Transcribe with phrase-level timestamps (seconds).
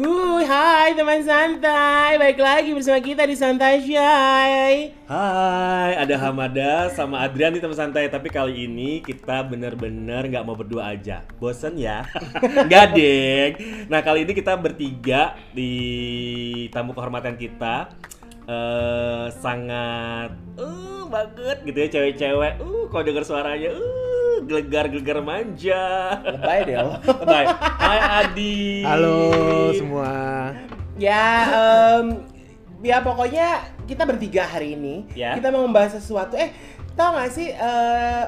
[0.00, 4.96] Huy, hai teman santai, baik lagi bersama kita di Santai Shy.
[5.04, 8.08] Hai, ada Hamada sama Adrian di teman santai.
[8.08, 11.20] Tapi kali ini kita bener-bener nggak mau berdua aja.
[11.36, 12.08] Bosen ya?
[12.64, 13.52] Nggak deng.
[13.92, 15.72] Nah kali ini kita bertiga di
[16.72, 17.92] tamu kehormatan kita.
[18.48, 22.56] eh sangat uh banget gitu ya cewek-cewek.
[22.56, 24.09] Uh kalau denger suaranya uh
[24.50, 25.82] gelegar-gelegar manja.
[26.26, 26.98] Lebay deh lo.
[27.22, 27.46] Bye.
[27.78, 28.82] Hai Adi.
[28.82, 29.16] Halo
[29.78, 30.10] semua.
[30.98, 32.26] Ya, em,
[32.82, 35.06] ya pokoknya kita bertiga hari ini.
[35.14, 35.38] Ya.
[35.38, 36.34] Kita mau membahas sesuatu.
[36.34, 36.50] Eh,
[36.98, 38.24] tau gak sih eh,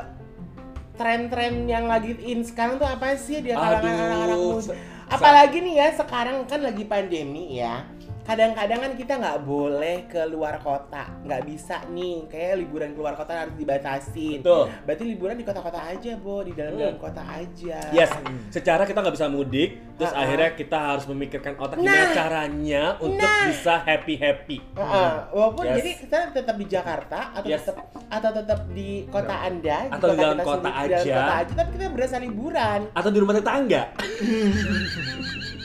[0.95, 4.75] tren-tren yang lagi in sekarang tuh apa sih di kalangan anak-anak muda?
[5.11, 7.83] Apalagi nih ya sekarang kan lagi pandemi ya.
[8.23, 12.23] Kadang-kadang kan kita nggak boleh keluar kota, nggak bisa nih.
[12.27, 14.41] Kayak liburan keluar kota harus dibatasin.
[14.41, 14.71] Betul.
[14.87, 17.03] Berarti liburan di kota-kota aja, Bo, di dalam-dalam Hmm.
[17.03, 17.79] kota aja.
[17.91, 18.15] Yes,
[18.49, 20.23] secara kita nggak bisa mudik, terus Ah, ah.
[20.23, 21.85] akhirnya kita harus memikirkan otak Nah.
[21.85, 23.43] gimana caranya untuk Nah.
[23.51, 24.59] bisa happy happy.
[24.73, 25.77] Heeh, walaupun Yes.
[25.77, 27.67] jadi kita tetap di Jakarta atau Yes.
[27.67, 31.03] tetap atau tetap di kota Anda, di Atau di dalam kita kota sendiri, di dalam
[31.03, 31.15] aja.
[31.19, 32.81] kota aja, tapi kita berasa liburan.
[32.93, 33.83] Atau di rumah tetangga.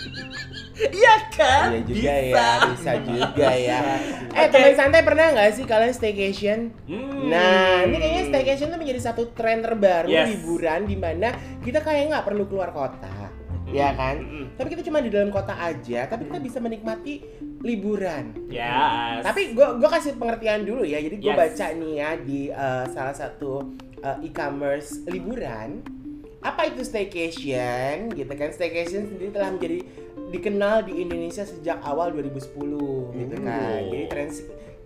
[0.78, 1.68] Iya kan?
[1.74, 2.14] Iya juga Bisa.
[2.22, 3.80] ya, bisa juga ya.
[4.38, 4.54] Eh, Oke.
[4.54, 6.60] teman santai pernah nggak sih kalian staycation?
[6.86, 7.26] Hmm.
[7.26, 10.30] Nah, ini kayaknya staycation tuh menjadi satu tren terbaru Yes.
[10.30, 13.34] liburan di mana kita kayak nggak perlu keluar kota,
[13.68, 14.22] ya kan?
[14.22, 14.54] Mm-mm.
[14.54, 17.26] Tapi kita cuma di dalam kota aja, tapi kita bisa menikmati
[17.60, 18.38] liburan.
[18.48, 19.26] Yes.
[19.26, 21.02] Tapi gue gua kasih pengertian dulu ya.
[21.02, 21.40] Jadi gue Yes.
[21.40, 25.82] baca nih ya di uh, salah satu uh, e-commerce liburan.
[26.40, 28.14] Apa itu staycation?
[28.14, 28.54] Gitu kan.
[28.54, 29.82] Staycation sendiri telah menjadi
[30.28, 33.80] dikenal di Indonesia sejak awal 2010 gitu kan.
[33.80, 33.88] Oh.
[33.88, 34.30] Jadi tren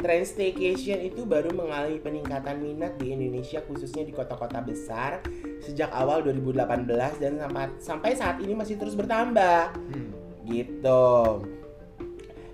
[0.01, 5.21] tren staycation itu baru mengalami peningkatan minat di Indonesia khususnya di kota-kota besar
[5.61, 10.09] sejak awal 2018 dan sampai sampai saat ini masih terus bertambah Hmm.
[10.49, 11.45] gitu.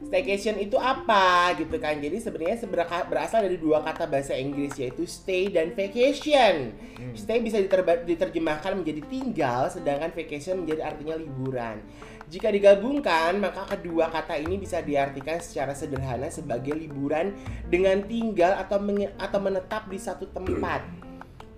[0.08, 2.00] Staycation itu apa gitu kan?
[2.00, 2.64] Jadi sebenarnya
[3.12, 6.72] berasal dari dua kata bahasa Inggris yaitu stay dan vacation.
[6.96, 7.12] Hmm.
[7.12, 7.60] Stay bisa
[8.08, 11.84] diterjemahkan menjadi tinggal, sedangkan vacation menjadi artinya liburan.
[12.28, 17.32] Jika digabungkan, maka kedua kata ini bisa diartikan secara sederhana sebagai liburan
[17.72, 18.84] dengan tinggal atau
[19.16, 20.84] atau menetap di satu tempat.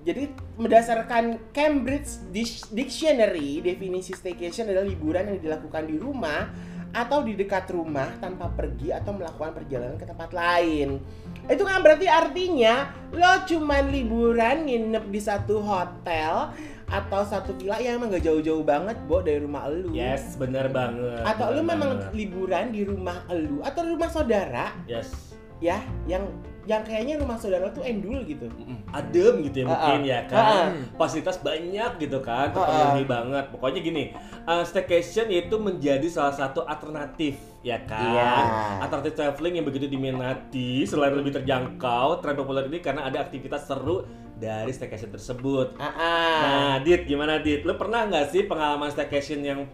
[0.06, 0.30] Jadi
[0.62, 6.54] berdasarkan Cambridge Dic- Dictionary, definisi staycation adalah liburan yang dilakukan di rumah
[6.90, 10.98] atau di dekat rumah tanpa pergi atau melakukan perjalanan ke tempat lain.
[11.46, 16.54] Itu kan berarti artinya lo cuman liburan nginep di satu hotel
[16.90, 19.90] atau satu villa yang emang gak jauh-jauh banget, Bo, dari rumah lu.
[19.90, 21.22] Yes, bener banget.
[21.22, 22.12] Atau lu bener memang banget.
[22.12, 25.38] liburan di rumah lu atau rumah saudara Yes.
[25.60, 26.24] ya yang
[26.64, 28.46] yang kayaknya rumah saudara tuh endul gitu.
[28.90, 30.06] Adem gitu ya Ah, mungkin ah.
[30.06, 30.46] ya Ah, kan.
[30.46, 30.68] ah.
[30.96, 33.10] Fasilitas banyak gitu kan, Ah, terpenuhi ah.
[33.10, 33.46] banget.
[33.50, 34.04] Pokoknya gini,
[34.46, 38.06] uh, staycation itu menjadi salah satu alternatif ya kan.
[38.06, 38.32] Iya.
[38.82, 44.06] Alternatif traveling yang begitu diminati selain lebih terjangkau, tren populer ini karena ada aktivitas seru
[44.40, 45.76] dari staycation tersebut.
[45.78, 46.40] Ah, ah.
[46.42, 47.68] Nah, Dit, gimana Dit?
[47.68, 49.68] Lu pernah nggak sih pengalaman staycation yang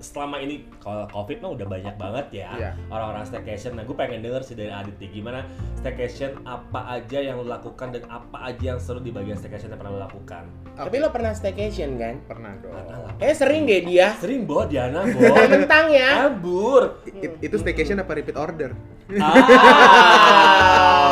[0.00, 2.70] selama ini kalau covid mah udah banyak banget ya Iya.
[2.88, 3.72] orang-orang staycation.
[3.72, 5.44] Nah, gue pengen denger sih dari Adit nih, gimana
[5.74, 9.78] staycation apa aja yang lu lakukan dan apa aja yang seru di bagian staycation yang
[9.78, 10.48] pernah lu lakukan.
[10.72, 12.18] Tapi lo pernah staycation kan?
[12.24, 12.72] Pernah dong.
[12.72, 13.12] Pernah lah.
[13.16, 14.08] Kayak sering deh dia.
[14.16, 15.20] Sering bawa Diana, Bo.
[15.46, 16.26] Mentang ya.
[16.26, 16.82] Kabur.
[17.06, 18.72] I- itu staycation apa repeat order?
[19.12, 19.36] Ah.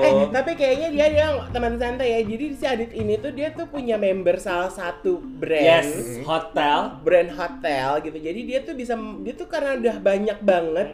[0.00, 2.20] Eh, tapi kayaknya dia dia teman santai ya.
[2.24, 5.86] Jadi si Adit ini tuh dia tuh punya member salah satu brand.
[5.86, 6.98] yes, hotel.
[7.00, 8.16] Brand hotel gitu.
[8.16, 10.88] Jadi dia tuh bisa dia tuh karena udah banyak banget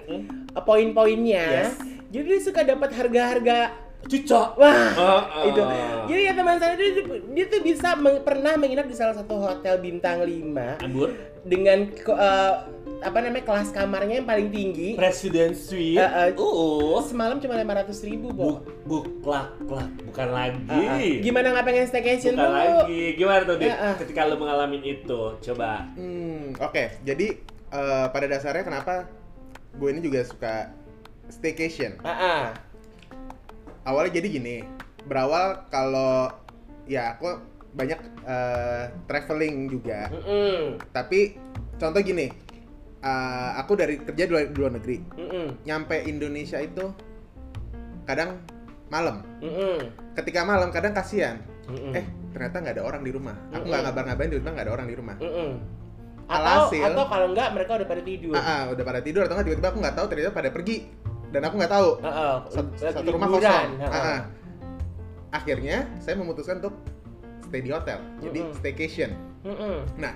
[0.52, 1.44] uh, poin-poinnya.
[1.64, 1.74] Yes.
[2.06, 3.58] Jadi dia suka dapat harga-harga
[4.06, 4.54] Cucok.
[4.54, 5.44] wah Ah, ah.
[5.44, 5.58] itu.
[6.06, 9.82] Jadi ya teman saya dia, dia tuh bisa meng- pernah menginap di salah satu hotel
[9.82, 11.10] bintang 5 Ambur.
[11.42, 12.54] dengan eh,
[13.04, 14.96] apa namanya kelas kamarnya yang paling tinggi.
[14.96, 16.00] President Suite.
[16.00, 16.98] Eh, eh, Uh.
[17.04, 18.42] Semalam cuma 500 ribu, Bo.
[18.42, 18.58] Buk,
[18.88, 19.88] buk, klak, klak.
[20.02, 20.64] Bukan lagi.
[20.66, 21.16] Ah, ah.
[21.20, 22.56] Gimana nggak pengen staycation Bukan dulu?
[22.56, 23.02] lagi.
[23.14, 23.70] Gimana tuh, Dit?
[23.70, 23.94] Ah, ah.
[23.94, 25.84] Ketika lu mengalami itu, coba.
[25.94, 26.84] Hmm, oke.
[27.04, 27.26] Jadi
[27.70, 29.06] eh, pada dasarnya kenapa
[29.76, 30.72] gue ini juga suka
[31.28, 32.00] staycation?
[32.00, 32.42] Ah, ah.
[33.86, 34.56] Awalnya jadi gini,
[35.06, 36.32] berawal kalau
[36.90, 37.38] ya aku
[37.70, 40.08] banyak eh, traveling juga.
[40.10, 40.80] Mm-mm.
[40.90, 41.36] Tapi
[41.76, 42.32] contoh gini,
[43.06, 45.46] eh, aku dari kerja di luar, di luar negeri, Mm-mm.
[45.62, 46.90] nyampe Indonesia itu
[48.02, 48.42] kadang
[48.90, 49.22] malam.
[49.38, 49.78] Mm-mm.
[50.18, 51.38] Ketika malam kadang kasihan.
[51.66, 51.94] Mm-mm.
[51.94, 53.34] Eh ternyata nggak ada orang di rumah.
[53.50, 55.16] Aku nggak ngabar-ngabarin tiba-tiba nggak ada orang di rumah.
[55.18, 55.50] Mm-mm.
[56.26, 58.34] Atau, Alhasil- atau kalau enggak mereka udah pada tidur.
[58.34, 60.76] Ah, ah, udah pada tidur atau nggak tiba-tiba aku nggak tahu ternyata pada pergi
[61.30, 61.88] dan aku nggak tahu.
[62.02, 62.36] Ah, ah.
[62.50, 63.70] Satu, Lagi satu rumah kosong.
[63.82, 63.94] Ah.
[63.94, 64.20] ah.
[65.30, 66.74] Akhirnya saya memutuskan untuk
[67.46, 67.98] stay di hotel.
[68.18, 68.56] Jadi Mm-mm.
[68.58, 69.10] staycation.
[69.46, 69.76] Mm-mm.
[70.02, 70.14] Nah,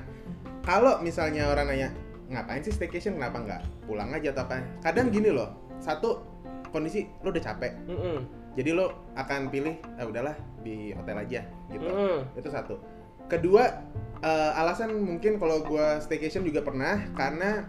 [0.66, 1.88] kalau misalnya orang nanya
[2.30, 5.50] ngapain sih staycation kenapa nggak pulang aja atau apa kadang gini loh
[5.82, 6.22] satu
[6.70, 8.18] kondisi lo udah capek Mm-mm.
[8.54, 11.40] jadi lo akan pilih ah udahlah di hotel aja
[11.74, 12.38] gitu Mm-mm.
[12.38, 12.78] itu satu
[13.26, 13.82] kedua
[14.22, 17.66] eh, alasan mungkin kalau gua staycation juga pernah karena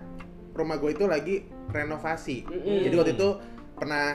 [0.53, 1.35] rumah gue itu lagi
[1.73, 2.79] renovasi Mm-mm.
[2.85, 3.29] jadi waktu itu
[3.73, 4.13] pernah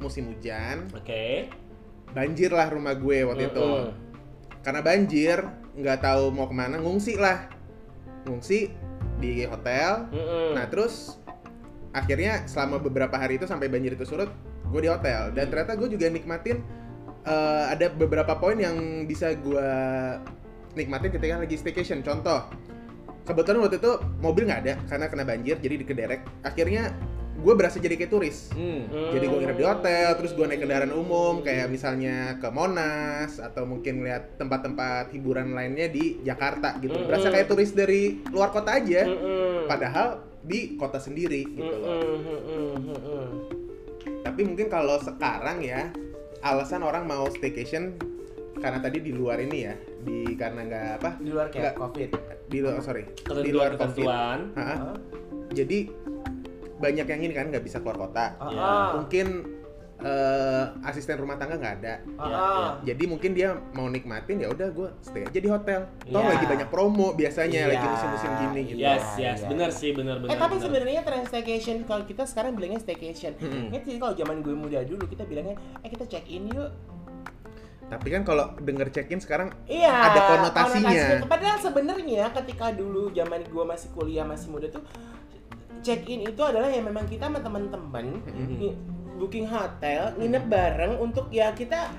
[0.00, 1.52] musim hujan Oke.
[2.16, 3.92] banjir lah rumah gue waktu itu Mm-mm.
[4.64, 5.38] karena banjir
[5.76, 7.50] nggak tahu mau ke mana ngungsi lah
[8.28, 8.70] ngungsi
[9.22, 10.10] di hotel.
[10.10, 10.58] Mm-mm.
[10.58, 11.22] nah terus
[11.94, 14.28] akhirnya selama beberapa hari itu sampai banjir itu surut
[14.68, 15.30] gue di hotel.
[15.30, 16.58] Dan ternyata gue juga nikmatin
[17.22, 19.68] eh, ada beberapa poin yang bisa gue
[20.74, 22.02] nikmatin ketika lagi staycation.
[22.02, 22.50] Contoh
[23.22, 26.90] kebetulan waktu itu mobil nggak ada karena kena banjir jadi dikederek akhirnya
[27.34, 28.86] gue berasa jadi kayak turis Hmm.
[29.10, 33.64] jadi gue nginep di hotel, terus gue naik kendaraan umum kayak misalnya ke Monas atau
[33.64, 36.92] mungkin lihat tempat-tempat hiburan lainnya di Jakarta gitu.
[36.92, 37.08] Mm-mm.
[37.08, 39.64] Berasa kayak turis dari luar kota aja, Mm-mm.
[39.64, 41.88] padahal di kota sendiri gitu loh.
[42.20, 43.26] Mm-mm, mm-mm.
[44.22, 45.88] Tapi mungkin kalau sekarang ya
[46.40, 47.96] alasan orang mau staycation
[48.58, 51.10] karena tadi di luar ini ya, di karena nggak apa?
[51.18, 51.76] di luar kayak Nggak.
[51.80, 52.10] covid
[52.46, 53.02] Di luar oh, sorry,
[53.42, 53.80] di luar covid.
[53.96, 54.38] ketentuan.
[54.54, 54.74] Ha-ha.
[54.76, 54.96] Hah?
[55.52, 55.78] Jadi
[56.82, 58.34] banyak yang ini kan nggak bisa keluar kota.
[58.36, 58.98] Ah.
[58.98, 59.26] Mungkin
[59.98, 61.94] eh, asisten rumah tangga nggak ada.
[62.12, 62.68] Ah, Ya, ah.
[62.82, 66.26] jadi mungkin dia mau nikmatin ya udah gue stay aja di hotel toh Iya.
[66.28, 67.70] lagi banyak promo biasanya Iya.
[67.70, 69.48] lagi musim-musim gini gitu Yes, Iya, yes, iya.
[69.48, 70.34] benar sih, benar benar.
[70.34, 70.64] Eh tapi benar.
[70.64, 73.38] sebenarnya tren staycation kalau kita sekarang bilangnya staycation.
[73.38, 73.70] Mm-mm.
[73.70, 76.74] Ingat sih kalau zaman gue muda dulu kita bilangnya eh kita check in yuk.
[77.84, 79.92] tapi kan kalau denger check in sekarang Iya.
[79.92, 80.88] Ada konotasinya.
[80.88, 81.28] konotasinya.
[81.28, 84.80] Padahal sebenarnya ketika dulu zaman gue masih kuliah masih muda tuh
[85.82, 88.78] check in itu adalah yang memang kita sama teman-teman ngi-
[89.18, 91.90] booking hotel nginep bareng untuk ya kita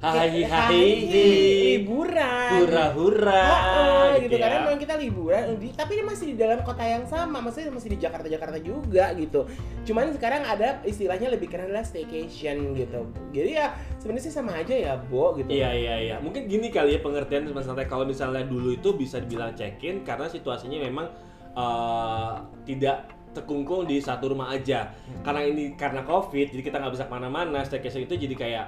[0.00, 0.80] Hai, hai,
[1.12, 2.64] liburan.
[2.64, 4.62] Hura-hura Heeh, gitu, gitu karena ya.
[4.64, 5.42] memang kita liburan
[5.76, 9.44] tapi dia masih di dalam kota yang sama maksudnya masih di Jakarta Jakarta juga gitu.
[9.84, 13.12] Cuman sekarang ada istilahnya lebih keren adalah staycation gitu.
[13.36, 15.52] Jadi ya sebenarnya sih sama aja ya Bo gitu.
[15.52, 16.16] Iya iya iya.
[16.16, 17.84] Mungkin gini kali ya pengertian Mas Santai.
[17.84, 21.12] Kalau misalnya dulu itu bisa dibilang check-in karena situasinya memang
[21.52, 22.34] eh,
[22.64, 24.90] tidak terkungkung di satu rumah aja.
[25.20, 27.60] Karena ini karena Covid, jadi kita nggak bisa ke mana-mana.
[27.60, 28.66] Staycation itu jadi kayak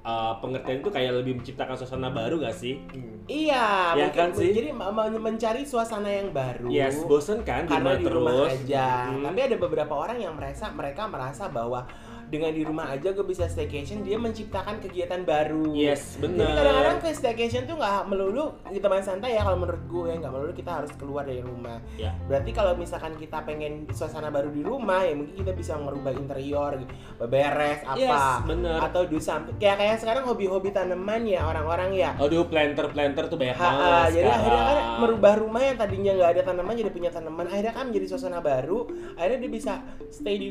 [0.00, 2.80] eh, pengertian itu kayak lebih menciptakan suasana baru gak sih?
[3.28, 4.48] iya Ya mungkin kan sih?
[4.50, 4.72] jadi
[5.12, 8.64] mencari suasana yang baru Yes, bosen kan di karena rumah di rumah terus.
[8.64, 9.22] aja Hmm.
[9.22, 11.84] tapi ada beberapa orang yang merasa mereka merasa bahwa
[12.30, 16.54] dengan di rumah aja gue bisa staycation dia menciptakan kegiatan baru Yes, Jadi benar.
[16.54, 20.52] kadang-kadang ke staycation tuh nggak melulu kita main santai ya kalau menurut gue nggak melulu
[20.54, 21.82] kita harus keluar dari rumah.
[21.98, 22.14] Ya.
[22.30, 26.78] Berarti kalau misalkan kita pengen suasana baru di rumah ya mungkin kita bisa merubah interior,
[26.78, 28.78] gitu, beberes apa Yes, bener.
[28.80, 29.58] atau do something.
[29.58, 32.14] Kayak kayak sekarang hobi-hobi tanaman ya orang-orang ya.
[32.16, 36.74] Aduh, planter-planter tuh banyak banget jadi akhirnya kan merubah rumah yang tadinya nggak ada tanaman
[36.76, 38.86] jadi punya tanaman akhirnya kan menjadi suasana baru
[39.16, 39.72] akhirnya dia bisa
[40.12, 40.48] stay di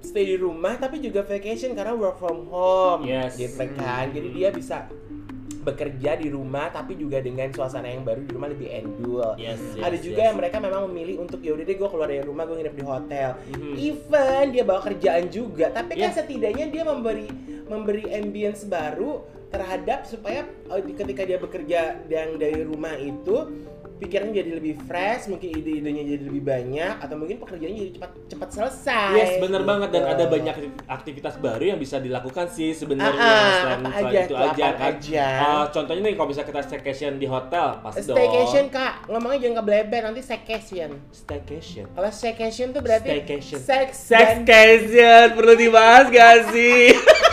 [0.00, 3.36] stay di rumah tapi juga vacation karena work from home Yes.
[3.36, 4.88] gitu kan jadi dia bisa
[5.60, 9.84] bekerja di rumah tapi juga dengan suasana yang baru di rumah lebih endul Yes, yes,
[9.84, 10.26] ada juga yes.
[10.26, 12.84] yang mereka memang memilih untuk ya udah deh gue keluar dari rumah gue nginep di
[12.86, 13.74] hotel Mhm.
[13.76, 16.16] even dia bawa kerjaan juga tapi kan Yes.
[16.16, 17.28] setidaknya dia memberi
[17.68, 20.46] memberi ambience baru terhadap supaya
[20.80, 23.36] di- ketika dia bekerja yang dari rumah itu
[24.00, 28.48] pikirannya jadi lebih fresh mungkin ide-idenya jadi lebih banyak atau mungkin pekerjaannya jadi cepat cepat
[28.50, 30.12] selesai Yes, bener banget dan gitu.
[30.12, 30.54] ada banyak
[30.86, 34.90] aktivitas baru yang bisa dilakukan sih sebenarnya Ah, ah, selain, aja itu aja kan.
[34.90, 35.28] aja?
[35.38, 38.74] Ah, contohnya nih kalau bisa kita staycation di hotel, pas staycation dong.
[38.74, 41.84] kak ngomongnya jangan kebleber nanti staycation Staycation.
[41.90, 43.58] kalau staycation tuh berarti Staycation.
[43.58, 46.96] seks dan Staycation perlu dibahas gak sih?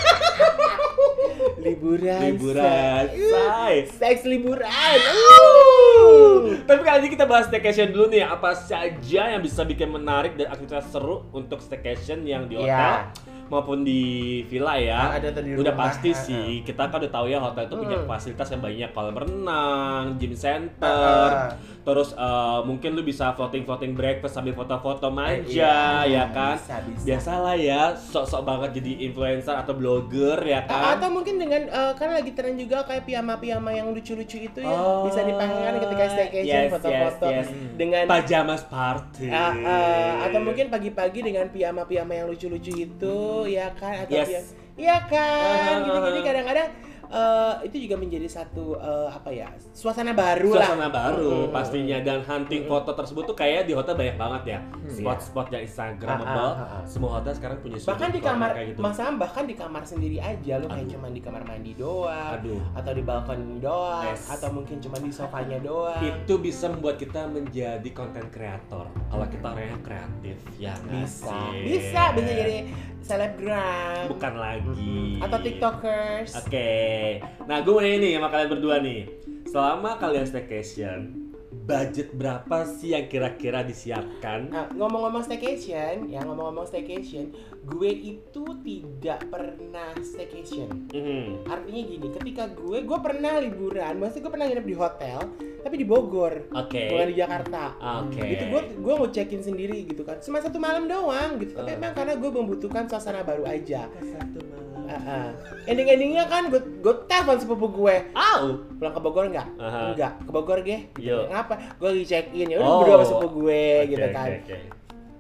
[1.88, 3.32] liburan Liburan, seks.
[3.32, 3.76] say.
[3.88, 6.60] seks liburan Uh.
[6.68, 10.52] Tapi kali ini kita bahas staycation dulu nih, apa saja yang bisa bikin menarik dan
[10.52, 13.10] aktivitas seru untuk staycation yang di hotel Iya.
[13.48, 14.02] Maupun di
[14.46, 15.00] villa ya.
[15.08, 15.84] Ah, ada tuh di udah rumah.
[15.86, 18.08] pasti Ah, sih, kita kan udah tahu ya hotel itu punya Hmm.
[18.08, 21.52] fasilitas yang banyak, kolam renang, gym center, ah.
[21.82, 26.56] terus eh, mungkin lu bisa floating floating breakfast sambil foto-foto manja, Iya, ya kan?
[26.56, 27.06] bisa, bisa.
[27.06, 30.98] Biasalah ya, sok-sok banget jadi influencer atau blogger ya kan?
[30.98, 35.06] atau mungkin dengan eh, kan lagi tren juga kayak piyama-piyama yang lucu-lucu itu ya Oh,
[35.06, 37.76] bisa dipakai ketika staycation yes, foto-foto yes, yes.
[37.76, 39.28] dengan Pajamas party.
[39.28, 44.28] Ah, ah, atau mungkin pagi-pagi dengan piyama-piyama yang lucu-lucu itu ya kan atau Yes.
[44.28, 45.82] piyama- Iya kan, Ah.
[45.84, 46.70] gitu jadi kadang-kadang
[47.08, 50.70] eh, itu juga menjadi satu eh, apa ya suasana baru lah.
[50.70, 51.56] Suasana baru Mm-mm.
[51.56, 54.60] pastinya dan hunting foto tersebut tuh kayak di hotel banyak banget ya.
[54.86, 56.52] Spot-spot yang Instagramable.
[56.52, 56.82] Ah, ah.
[56.84, 58.80] Semua hotel sekarang punya Bahkan di kamar, kayak gitu.
[58.80, 62.62] Mas Am, bahkan di kamar sendiri aja lo kayak cuma di kamar mandi doang, Aduh.
[62.76, 64.28] atau di balkon doang, Yes.
[64.30, 66.04] atau mungkin cuma di sofanya doang.
[66.04, 71.64] Itu bisa membuat kita menjadi konten kreator kalau kita orangnya kreatif ya bisa, sih?
[71.64, 72.58] bisa, bisa jadi
[73.04, 76.32] selebgram bukan lagi atau tiktokers.
[76.38, 79.02] Oke, nah gue mau nanya nih sama kalian berdua nih.
[79.48, 81.27] Selama kalian staycation,
[81.68, 84.48] budget berapa sih yang kira-kira disiapkan?
[84.48, 87.36] Nah, ngomong-ngomong staycation, ya ngomong-ngomong staycation,
[87.68, 90.88] gue itu tidak pernah staycation.
[90.88, 91.44] Mhm.
[91.44, 95.20] Artinya gini, ketika gue, gue pernah liburan, maksudnya gue pernah nginep di hotel,
[95.60, 96.88] tapi di Bogor, Oke.
[96.88, 97.64] bukan di Jakarta.
[98.08, 98.24] Oke.
[98.24, 101.52] Itu gue gue mau check-in sendiri gitu kan, cuma satu malam doang gitu.
[101.52, 101.78] Tapi Ah.
[101.78, 103.92] emang karena gue membutuhkan suasana baru aja.
[104.00, 104.67] Satu malam.
[104.88, 105.30] Ah.
[105.68, 108.64] Ending-endingnya kan gue gue telepon sepupu gue, Au.
[108.80, 109.48] pulang ke Bogor nggak?
[109.60, 109.82] Aha.
[109.92, 110.88] Enggak, ke Bogor ge.
[110.96, 111.28] Yo.
[111.28, 111.76] Ngapa?
[111.76, 112.80] Gue lagi check in ya udah Oh.
[112.82, 114.28] berdua sama sepupu gue Oke, gitu kan.
[114.32, 114.58] oke.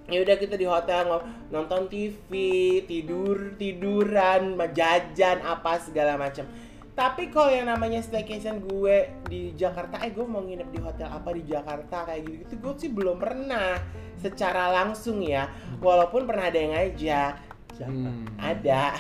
[0.08, 1.04] Ya udah kita di hotel
[1.52, 2.32] nonton TV,
[2.88, 6.48] tidur, tiduran, jajan apa segala macam.
[6.96, 11.30] Tapi kalau yang namanya staycation gue di Jakarta, eh gue mau nginep di hotel apa
[11.30, 13.78] di Jakarta kayak gitu, gitu gue sih belum pernah
[14.18, 15.46] secara langsung ya.
[15.78, 17.32] Walaupun pernah ada yang ngajak,
[17.80, 18.26] Hmm.
[18.36, 18.98] ada,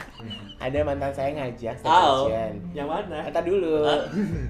[0.57, 2.51] ada mantan saya ngajak staycation.
[2.71, 3.17] Yang mana?
[3.25, 3.81] Kata dulu,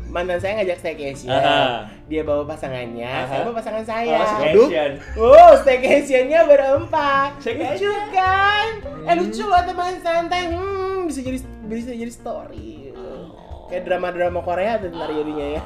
[0.07, 1.31] mantan saya ngajak staycation.
[1.31, 1.87] Aha.
[2.05, 3.27] Dia bawa pasangannya, Aha.
[3.27, 4.17] saya bawa pasangan saya.
[4.17, 4.91] Oh, staycation.
[5.15, 7.39] Oh, staycationnya berempat.
[7.39, 7.87] Staycation.
[7.87, 8.67] Lucu kan?
[9.07, 10.51] Eh lucu loh teman santai.
[10.51, 12.91] Hmm, bisa jadi bisa jadi story.
[13.67, 15.61] Kayak drama-drama Korea tuh ntar jadinya ya.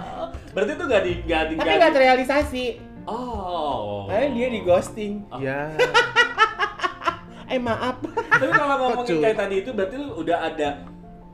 [0.54, 2.64] Berarti itu gak di gak di Tapi di- terrealisasi.
[3.10, 4.06] Oh.
[4.06, 5.26] Karena dia di ghosting.
[5.42, 5.66] Ya.
[7.50, 7.98] Eh maaf.
[8.32, 10.68] Tapi kalau ngomongin kayak tadi itu berarti lu udah ada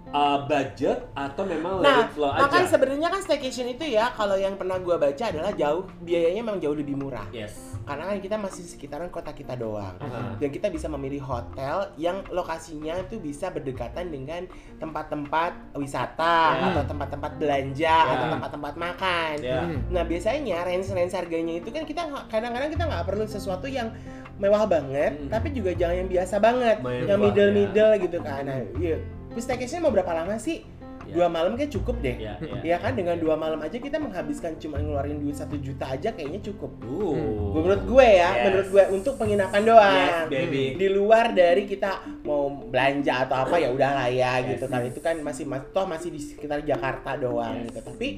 [0.09, 2.73] uh, budget atau memang Nah, let it flow makanya aja?
[2.73, 6.73] sebenarnya kan staycation itu ya kalau yang pernah gua baca adalah jauh biayanya memang jauh
[6.73, 7.29] lebih murah.
[7.31, 7.77] Yes.
[7.85, 9.95] Karena kan kita masih sekitaran kota kita doang.
[10.01, 10.35] Aha.
[10.37, 14.49] dan kita bisa memilih hotel yang lokasinya itu bisa berdekatan dengan
[14.81, 16.67] tempat-tempat wisata Ya.
[16.73, 18.11] atau tempat-tempat belanja Ya.
[18.11, 19.35] atau tempat-tempat makan.
[19.39, 19.79] Hmm.
[19.89, 23.93] Nah biasanya range range harganya itu kan kita kadang-kadang kita nggak perlu sesuatu yang
[24.37, 25.29] mewah banget, Hmm.
[25.29, 27.57] tapi juga jangan yang biasa banget, Mewah, yang middle ya.
[27.57, 28.43] middle gitu kan.
[28.43, 28.97] Nah, iya.
[29.35, 30.65] Staycation mau berapa lama sih?
[31.07, 31.15] Ya.
[31.15, 32.19] Dua malam kayak cukup deh.
[32.19, 32.59] Ya, ya.
[32.65, 36.43] Iya kan dengan dua malam aja kita menghabiskan cuma ngeluarin duit satu juta aja kayaknya
[36.43, 36.73] cukup.
[36.83, 37.55] Uh.
[37.55, 38.43] Menurut gue ya, Yes.
[38.43, 39.95] menurut gue untuk penginapan doang.
[39.95, 40.65] Yes, baby.
[40.75, 44.59] Di luar dari kita mau belanja atau apa ya udah lah ya Yes.
[44.59, 44.83] gitu kan.
[44.83, 47.71] Itu kan masih mas- toh masih di sekitar Jakarta doang Yes.
[47.71, 47.81] gitu.
[47.87, 48.09] Tapi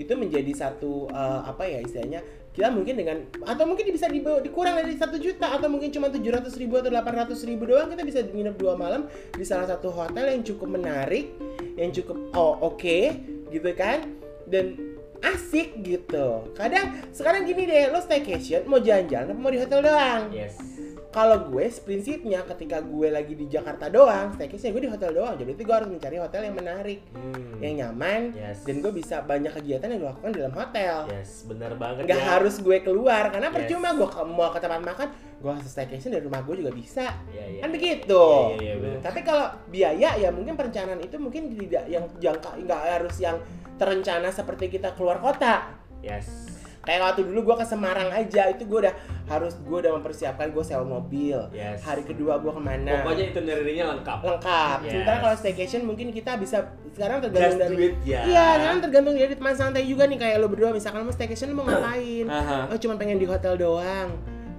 [0.00, 3.16] itu menjadi satu eh, apa ya istilahnya kita mungkin dengan
[3.46, 6.90] atau mungkin bisa di, dikurang dari satu juta atau mungkin cuma tujuh ratus ribu atau
[6.90, 10.66] delapan ratus ribu doang kita bisa nginep dua malam di salah satu hotel yang cukup
[10.66, 11.30] menarik
[11.78, 12.98] yang cukup oh oke
[13.54, 14.02] gitu kan
[14.50, 14.74] dan
[15.20, 20.79] asik gitu kadang sekarang gini deh lo staycation mau jalan-jalan mau di hotel doang Yes.
[21.10, 25.50] Kalau gue prinsipnya ketika gue lagi di Jakarta doang staycation gue di hotel doang jadi
[25.50, 27.58] itu gue harus mencari hotel yang menarik Hmm.
[27.58, 28.62] yang nyaman Yes.
[28.62, 32.26] dan gue bisa banyak kegiatan yang gue lakukan dalam hotel Yes, benar banget nggak ya.
[32.30, 33.56] harus gue keluar karena Yes.
[33.56, 37.06] percuma gue ke- mau ke tempat makan gue harus staycation dari rumah gue juga bisa
[37.28, 37.60] Iya, iya.
[37.60, 38.98] kan begitu iya, iya, benar.
[39.02, 43.36] tapi kalau biaya ya mungkin perencanaan itu mungkin tidak yang jangka nggak harus yang
[43.76, 46.49] terencana seperti kita keluar kota Yes.
[46.80, 48.94] Kayak waktu dulu gue ke Semarang aja itu gue udah
[49.26, 51.80] harus gue udah mempersiapkan gue sewa mobil Yes.
[51.80, 54.18] hari kedua gue ke mana Pokoknya itinerary-nya lengkap.
[54.20, 54.90] lengkap Yes.
[54.90, 58.20] sementara kalau staycation mungkin kita bisa sekarang Just tergantung dari do it ya.
[58.24, 61.46] Iya, sekarang tergantung dari teman santai juga nih kayak lo berdua misalkan lo mau staycation
[61.48, 62.26] lo mau ngapain?
[62.26, 62.58] Aha.
[62.66, 64.08] Oh cuma pengen di hotel doang,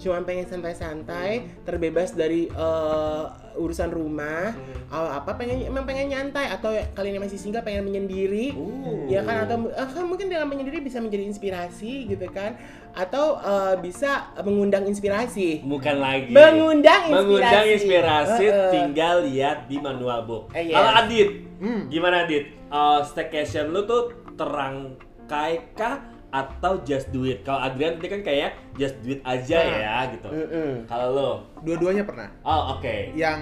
[0.02, 4.90] cuma pengen santai-santai, terbebas dari eh, urusan rumah, Hmm.
[4.90, 9.06] oh, apa pengen emang pengen nyantai atau kalian yang masih single pengen menyendiri, Uh.
[9.06, 12.58] ya kan atau eh, kan mungkin dalam menyendiri bisa menjadi inspirasi gitu kan,
[12.92, 16.32] atau eh, bisa mengundang inspirasi, Bukan lagi.
[16.32, 18.70] mengundang inspirasi, Mengundang inspirasi Eh, eh.
[18.72, 20.44] tinggal lihat di manual book.
[20.52, 20.74] Eh, yes.
[20.74, 21.30] Kalau Adit,
[21.62, 21.82] Hmm.
[21.88, 22.58] gimana Adit?
[22.68, 26.00] Uh, staycation lu tuh terangkai kah
[26.32, 27.44] atau just do it?
[27.44, 29.78] Kalau Adrian tadi kan kayak just do it aja Nah.
[29.78, 30.28] ya gitu.
[30.28, 30.72] Mm-mm.
[30.86, 32.32] Kalau lo, Dua-duanya pernah.
[32.42, 33.12] oh oke.
[33.14, 33.40] Yang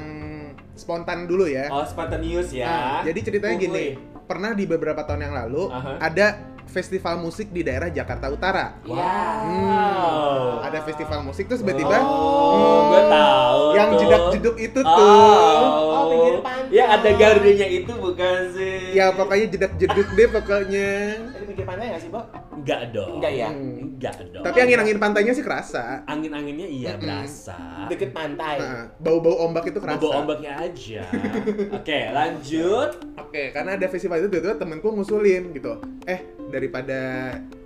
[0.74, 1.70] spontan dulu ya.
[1.70, 2.66] Oh spontaneous ya.
[2.66, 3.86] Nah, jadi ceritanya gini,
[4.26, 6.02] pernah di beberapa tahun yang lalu Aha.
[6.02, 6.28] ada
[6.70, 8.78] festival musik di daerah Jakarta Utara.
[8.80, 9.14] Iya.
[9.50, 10.62] Wow.
[10.62, 13.62] Ada festival musik terus tiba-tiba Oh, gue tahu.
[13.74, 14.88] yang jedak-jeduk itu Oh.
[14.88, 15.66] tuh.
[15.90, 16.70] Oh, pinggir pantai.
[16.70, 18.94] Ya ada gardenya itu bukan sih?
[18.94, 20.90] Ya pokoknya jedak-jeduk deh pokoknya.
[21.34, 22.22] Di pinggir pantai nggak sih, Bo?
[22.52, 23.18] Enggak dong.
[23.18, 23.48] Enggak ya?
[23.50, 24.44] Enggak dong.
[24.44, 26.06] Tapi angin-angin pantainya sih kerasa.
[26.06, 27.02] angin-anginnya iya Mm-mm.
[27.02, 27.58] berasa.
[27.88, 28.58] Deket pantai.
[28.58, 29.98] Nah, bau-bau ombak itu kerasa.
[29.98, 31.02] Bawa ombaknya aja.
[31.78, 32.90] Oke, lanjut.
[33.18, 35.74] Oke, karena ada festival itu tiba-tiba temenku ngusulin gitu.
[36.06, 37.00] Eh, daripada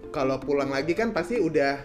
[0.09, 1.79] kalau pulang lagi kan pasti udah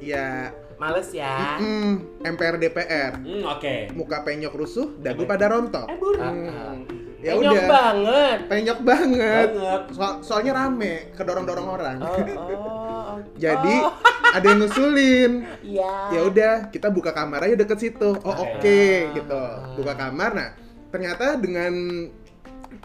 [0.00, 1.60] ya Males ya.
[1.60, 3.12] mm, MPR DPR.
[3.20, 3.92] Hmm, oke.
[3.92, 5.84] Muka penyok rusuh, dagu pada rontok.
[5.84, 6.16] Eh, bur.
[6.16, 6.88] Hmm,
[7.20, 7.68] ya Penyok udah.
[7.68, 8.38] banget.
[8.48, 9.48] Penyok banget.
[9.60, 9.82] Banget.
[9.92, 11.96] So- soalnya rame, kedorong-dorong orang.
[12.00, 13.12] Oh, oh.
[13.44, 13.92] Jadi oh,
[14.40, 15.32] ada yang ngusulin.
[15.60, 16.16] iya.
[16.16, 18.16] Ya udah, kita buka kamar aja deket situ.
[18.16, 19.12] Oh, oke Oke.
[19.12, 19.42] gitu.
[19.76, 20.32] Buka kamar.
[20.32, 20.48] Nah,
[20.88, 21.76] ternyata dengan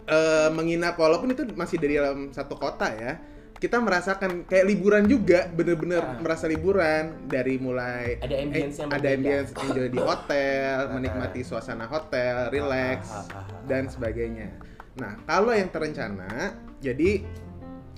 [0.04, 3.16] eh, menginap walaupun itu masih dari dalam satu kota ya.
[3.56, 6.20] Kita merasakan kayak liburan juga, bener-bener Ah.
[6.20, 12.52] merasa liburan dari mulai Ada ambience yang ada ambience enjoy di hotel, menikmati suasana hotel,
[12.52, 14.52] relax Ah, ah, ah, dan sebagainya.
[14.96, 17.24] Nah, kalau yang terencana, jadi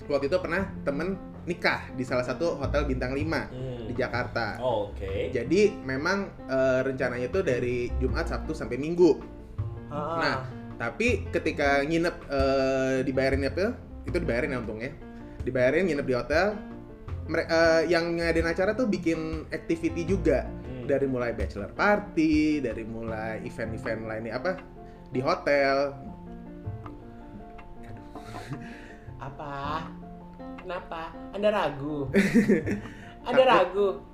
[0.07, 3.83] waktu itu pernah temen nikah di salah satu hotel bintang 5 Hmm.
[3.83, 4.55] di Jakarta.
[4.59, 5.27] Oh, Oke.
[5.29, 9.11] Jadi memang eh, rencananya itu dari Jumat, Sabtu sampai Minggu.
[9.91, 10.15] Ah.
[10.15, 10.35] Nah,
[10.77, 13.75] tapi ketika nginep eh, dibayarin apa?
[14.07, 14.91] Itu dibayarin ya untungnya.
[15.43, 16.47] Dibayarin nginep di hotel.
[17.29, 20.89] Mere- eh, yang ngadain acara tuh bikin activity juga Hmm.
[20.89, 24.57] dari mulai bachelor party, dari mulai event-event lainnya apa
[25.09, 25.93] di hotel.
[29.19, 29.85] apa?
[30.63, 31.13] Kenapa?
[31.35, 32.09] Anda ragu?
[33.27, 34.08] Anda ragu?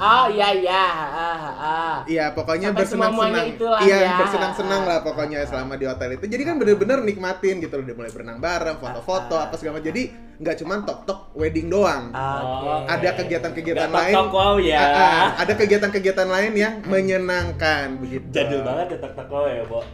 [0.00, 1.96] Oh iya iya, ah, ah.
[2.08, 3.52] Iya, pokoknya Sampai bersenang-senang.
[3.84, 4.16] Iya, ya.
[4.16, 6.24] bersenang-senang lah pokoknya selama di hotel itu.
[6.24, 9.46] Jadi kan bener-bener nikmatin gitu loh, udah mulai berenang bareng, foto-foto Ah, ah.
[9.52, 9.92] apa segala macam.
[9.92, 10.02] Jadi
[10.40, 12.16] nggak cuma tok-tok wedding doang.
[12.16, 12.96] Oke.
[12.96, 14.14] Ada kegiatan-kegiatan lain.
[14.16, 14.80] tok-tok wow ya.
[14.80, 18.24] Ah, ah, ada kegiatan-kegiatan lain yang menyenangkan begitu.
[18.32, 19.84] Jadul banget ya tok-tok wow ya, Bo.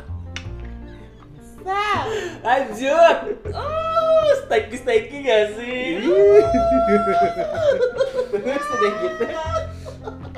[1.66, 2.06] Nah,
[2.46, 3.42] Lanjut.
[3.50, 5.98] Oh, steaky-steaky gak sih?
[8.30, 9.24] terus udah gitu.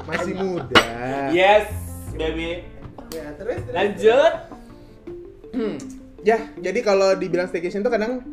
[0.09, 0.85] Masih muda.
[1.29, 1.69] Yes,
[2.17, 2.65] baby.
[3.13, 3.77] Ya, terus, terus.
[3.77, 4.33] Lanjut.
[6.25, 8.25] Ya, jadi kalau dibilang staycation tuh kadang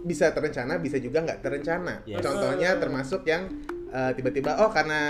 [0.00, 2.00] bisa terencana, bisa juga nggak terencana.
[2.08, 2.24] Yes.
[2.24, 3.52] Contohnya termasuk yang
[3.90, 5.00] eh, tiba-tiba oh karena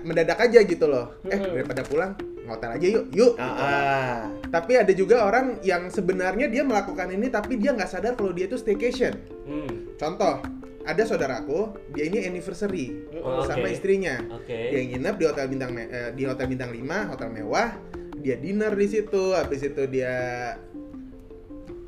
[0.00, 1.20] mendadak aja gitu loh.
[1.28, 1.52] Eh Hmm.
[1.52, 2.12] daripada pulang
[2.48, 3.32] hotel aja yuk, yuk.
[3.38, 3.62] Ah, gitu.
[3.62, 4.20] ah.
[4.50, 8.48] Tapi ada juga orang yang sebenarnya dia melakukan ini tapi dia nggak sadar kalau dia
[8.50, 9.14] itu staycation.
[9.46, 9.94] Hmm.
[10.00, 10.40] Contoh,
[10.84, 13.76] ada saudaraku, dia ini anniversary Oh, sama oke.
[13.76, 14.16] istrinya.
[14.32, 14.72] Oke.
[14.72, 17.76] Dia nginep di hotel bintang eh, di hotel bintang 5, hotel mewah.
[18.20, 20.12] Dia dinner di situ, habis itu dia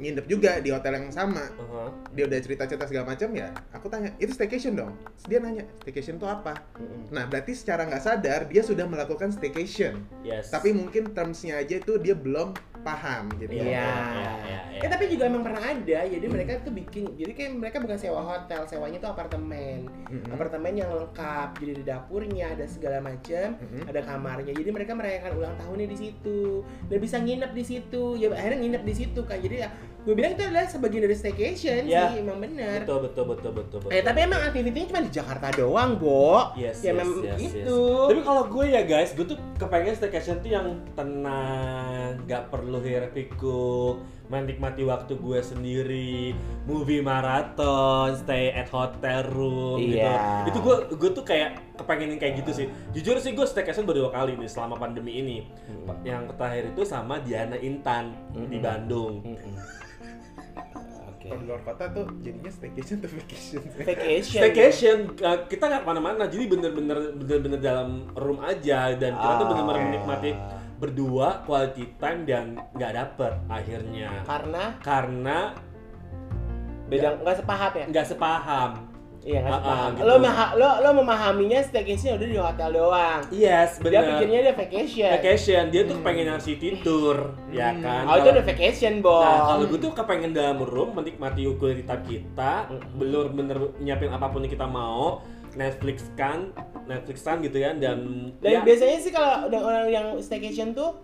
[0.03, 1.47] nginep juga di hotel yang sama.
[1.55, 1.89] Uh-huh.
[2.11, 3.55] Dia udah cerita-cerita segala macam ya.
[3.71, 6.59] Aku tanya, "Itu staycation dong?" Terus dia nanya, "Staycation itu apa?"
[7.15, 10.03] Nah, berarti secara nggak sadar dia sudah melakukan staycation.
[10.27, 10.51] Yes.
[10.51, 12.51] Tapi mungkin termsnya aja itu dia belum
[12.83, 13.55] paham gitu.
[13.57, 13.63] Iya.
[13.65, 14.81] Iya, iya, iya.
[14.83, 15.99] Ya tapi juga emang pernah ada.
[16.05, 17.15] Jadi mereka tuh bikin.
[17.15, 19.87] Jadi kayak mereka bukan sewa hotel, sewanya tuh apartemen.
[20.11, 20.35] Mm-mm.
[20.35, 21.49] Apartemen yang lengkap.
[21.63, 23.87] Jadi ada dapurnya, ada segala macam, Mm-mm.
[23.87, 24.53] ada kamarnya.
[24.53, 28.03] Jadi mereka merayakan ulang tahunnya di situ dan bisa nginep di situ.
[28.19, 29.39] Ya akhirnya nginep di situ kan.
[29.39, 29.69] Jadi ya
[30.03, 32.11] gue bilang itu adalah sebagian dari staycation Ya.
[32.11, 32.83] sih, emang bener.
[32.83, 33.95] Betul, betul, betul, betul, betul.
[33.95, 36.51] Eh tapi emang aktivitinya cuma di Jakarta doang, Bo.
[36.59, 37.79] Yes, ya yes, memang yes, itu.
[37.79, 38.09] yes.
[38.11, 40.67] Tapi kalau gue ya guys, gue tuh kepengen staycation tuh yang
[40.99, 46.35] tenang, nggak perlu hiruk pikuk, menikmati waktu gue sendiri,
[46.67, 50.03] movie marathon, stay at hotel room gitu.
[50.03, 50.51] Iya.
[50.51, 52.67] Itu gue gue tuh kayak kepengenin kayak gitu sih.
[52.91, 55.39] Jujur sih gue staycation baru dua kali nih selama pandemi ini.
[55.71, 55.95] Hmm.
[56.03, 58.65] Yang terakhir itu sama Diana Intan di Mm-mm.
[58.65, 59.23] Bandung.
[59.23, 59.47] Oke.
[61.33, 63.61] Kalau di luar kota tuh jadinya staycation atau vacation.
[63.73, 64.41] Vacation.
[64.45, 69.45] Staycation, uh, kita nggak ke mana-mana, jadi bener-bener bener-bener dalam room aja dan kita tuh
[69.45, 69.49] Ah.
[69.49, 70.31] bener-bener menikmati
[70.77, 75.39] berdua quality time dan nggak dapet akhirnya Karena karena
[76.85, 77.85] beda nggak sepaham ya?
[77.89, 78.71] nggak sepaham.
[79.23, 79.91] Iya nggak Ah, ah, sepaham.
[79.95, 80.03] gitu.
[80.03, 80.15] Lo
[80.59, 83.21] lo lo memahaminya staycation udah di hotel doang.
[83.31, 84.03] Yes, Dia bener.
[84.19, 85.11] pikirnya dia vacation.
[85.13, 87.17] Vacation, dia tuh pengen yang city tour,
[87.49, 87.81] ya Hmm.
[87.81, 88.03] kan?
[88.05, 89.23] Oh itu udah vacation, Bo.
[89.23, 92.81] Nah, kalau gue tuh kepengen dalam room menikmati quality time kita, Mm.
[92.97, 96.51] belum bener nyiapin apa pun yang kita mau, Netflix kan,
[96.83, 97.99] Netflix kan gitu kan dan
[98.37, 100.99] Dan ya, biasanya sih kalau orang yang staycation tuh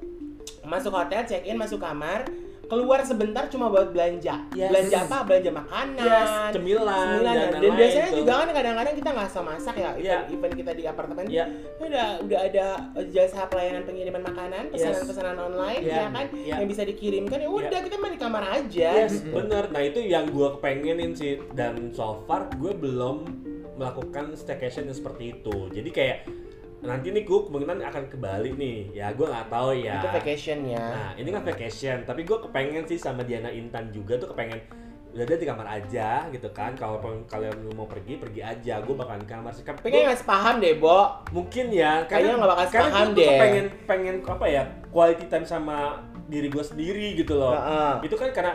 [0.65, 2.27] masuk hotel, check in, masuk kamar,
[2.69, 4.45] keluar sebentar cuma buat belanja.
[4.53, 4.69] Yes.
[4.69, 5.19] Belanja apa?
[5.25, 6.05] Belanja makanan.
[6.05, 8.17] Yes, cemilan, Cemilan, dan dan, lain-lain biasanya tuh.
[8.19, 10.19] juga kan kadang-kadang kita nggak usah masak ya Iya.
[10.21, 11.45] event, event kita di apartemen Iya.
[11.79, 12.67] udah udah ada
[13.09, 15.97] jasa pelayanan pengiriman makanan pesanan-pesanan online Iya.
[15.97, 16.55] ya kan Iya.
[16.55, 19.65] yang bisa dikirimkan ya udah kita main di kamar aja Yes, bener.
[19.69, 23.25] Nah itu yang gue kepengenin sih dan so far gue belum
[23.75, 25.71] melakukan staycation yang seperti itu.
[25.71, 26.19] Jadi kayak
[26.79, 28.79] nanti nih gue kemungkinan akan ke Bali nih.
[28.95, 29.99] Ya gue nggak tahu ya.
[29.99, 34.15] itu vacation ya Nah ini kan vacation, tapi gue kepengen sih sama Diana Intan juga
[34.15, 34.63] tuh kepengen
[35.09, 36.77] udah ada di kamar aja gitu kan.
[36.77, 39.65] Kalau kalian mau pergi pergi aja, gue bakal di kamar sih.
[39.65, 43.39] tapi kayaknya nggak sepaham deh Bo mungkin ya Kayaknya nggak bakal tuh deh.
[43.41, 48.05] pengen pengen apa ya quality time sama diri gue sendiri gitu loh Heeh.
[48.05, 48.53] itu kan karena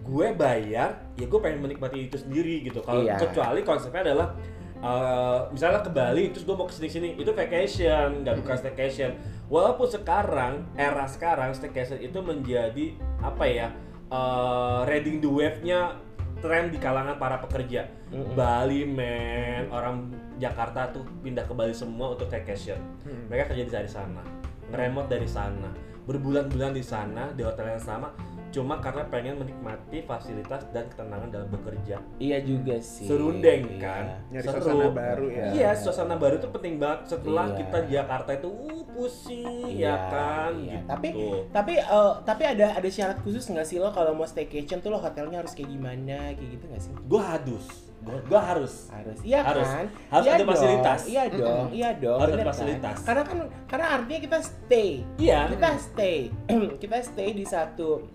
[0.00, 3.20] gue bayar ya gue pengen menikmati itu sendiri gitu kalau Iya.
[3.20, 4.34] kecuali konsepnya adalah
[4.80, 9.16] eh, misalnya ke Bali terus gue mau ke sini sini itu vacation nggak bukan staycation.
[9.50, 13.68] Walaupun sekarang era sekarang staycation itu menjadi apa ya
[14.10, 16.00] eh, riding the wave-nya
[16.40, 17.88] tren di kalangan para pekerja.
[18.10, 18.34] Mm-mm.
[18.34, 22.80] Bali men orang Jakarta tuh pindah ke Bali semua untuk vacation.
[23.04, 23.28] Hmm.
[23.28, 24.40] mereka kerja di dari sana
[24.70, 25.70] ngeremot dari sana
[26.06, 28.08] berbulan-bulan di sana di hotel yang sama
[28.50, 33.78] cuma karena pengen menikmati fasilitas dan ketenangan dalam bekerja iya juga sih serundeng Iya.
[33.80, 34.58] kan Nyari Seru.
[34.58, 35.44] suasana baru ya.
[35.50, 37.56] iya suasana baru itu penting banget setelah Iya.
[37.56, 40.72] kita di Jakarta itu uh, pusing Iya, ya kan iya.
[40.74, 41.08] gitu Tapi
[41.50, 44.98] tapi eh, tapi ada ada syarat khusus nggak sih lo kalau mau staycation tuh lo
[44.98, 46.92] hotelnya harus kayak gimana kayak gitu nggak sih?
[46.92, 47.66] gue hadus
[48.00, 49.68] gue harus Harus, iya Harus.
[49.68, 49.86] kan?
[50.08, 51.00] Harus Iya ada dong, fasilitas.
[51.04, 52.16] Iya dong, iya dong.
[52.16, 52.48] Harus ada kan?
[52.48, 52.96] fasilitas.
[53.04, 56.18] Karena kan karena artinya kita stay, iya kita stay,
[56.82, 58.08] kita stay di satu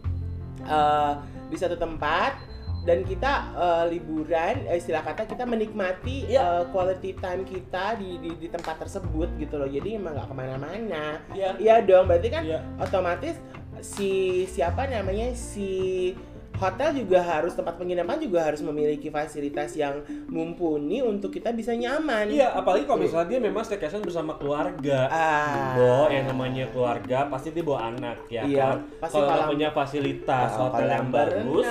[0.63, 1.13] eh,
[1.52, 2.38] di satu tempat
[2.86, 6.62] dan kita eh, liburan, eh, istilah kata kita menikmati Iya.
[6.62, 9.65] eh, quality time kita di, di di tempat tersebut gitu loh.
[9.65, 11.18] Jadi emang nggak ke mana-mana.
[11.34, 13.36] iya Iya dong, berarti kan iya otomatis
[13.82, 16.13] si siapa namanya si
[16.56, 22.28] hotel juga harus tempat penginapan juga harus memiliki fasilitas yang mumpuni untuk kita bisa nyaman.
[22.28, 25.08] Iya, apalagi kalau misalnya dia memang staycation bersama keluarga.
[25.08, 25.76] Ah.
[25.76, 28.78] Bo, yang namanya keluarga pasti dia bawa anak ya Iya, kan.
[29.00, 31.68] pasti Kalau kolam- punya fasilitas hotel yang bagus,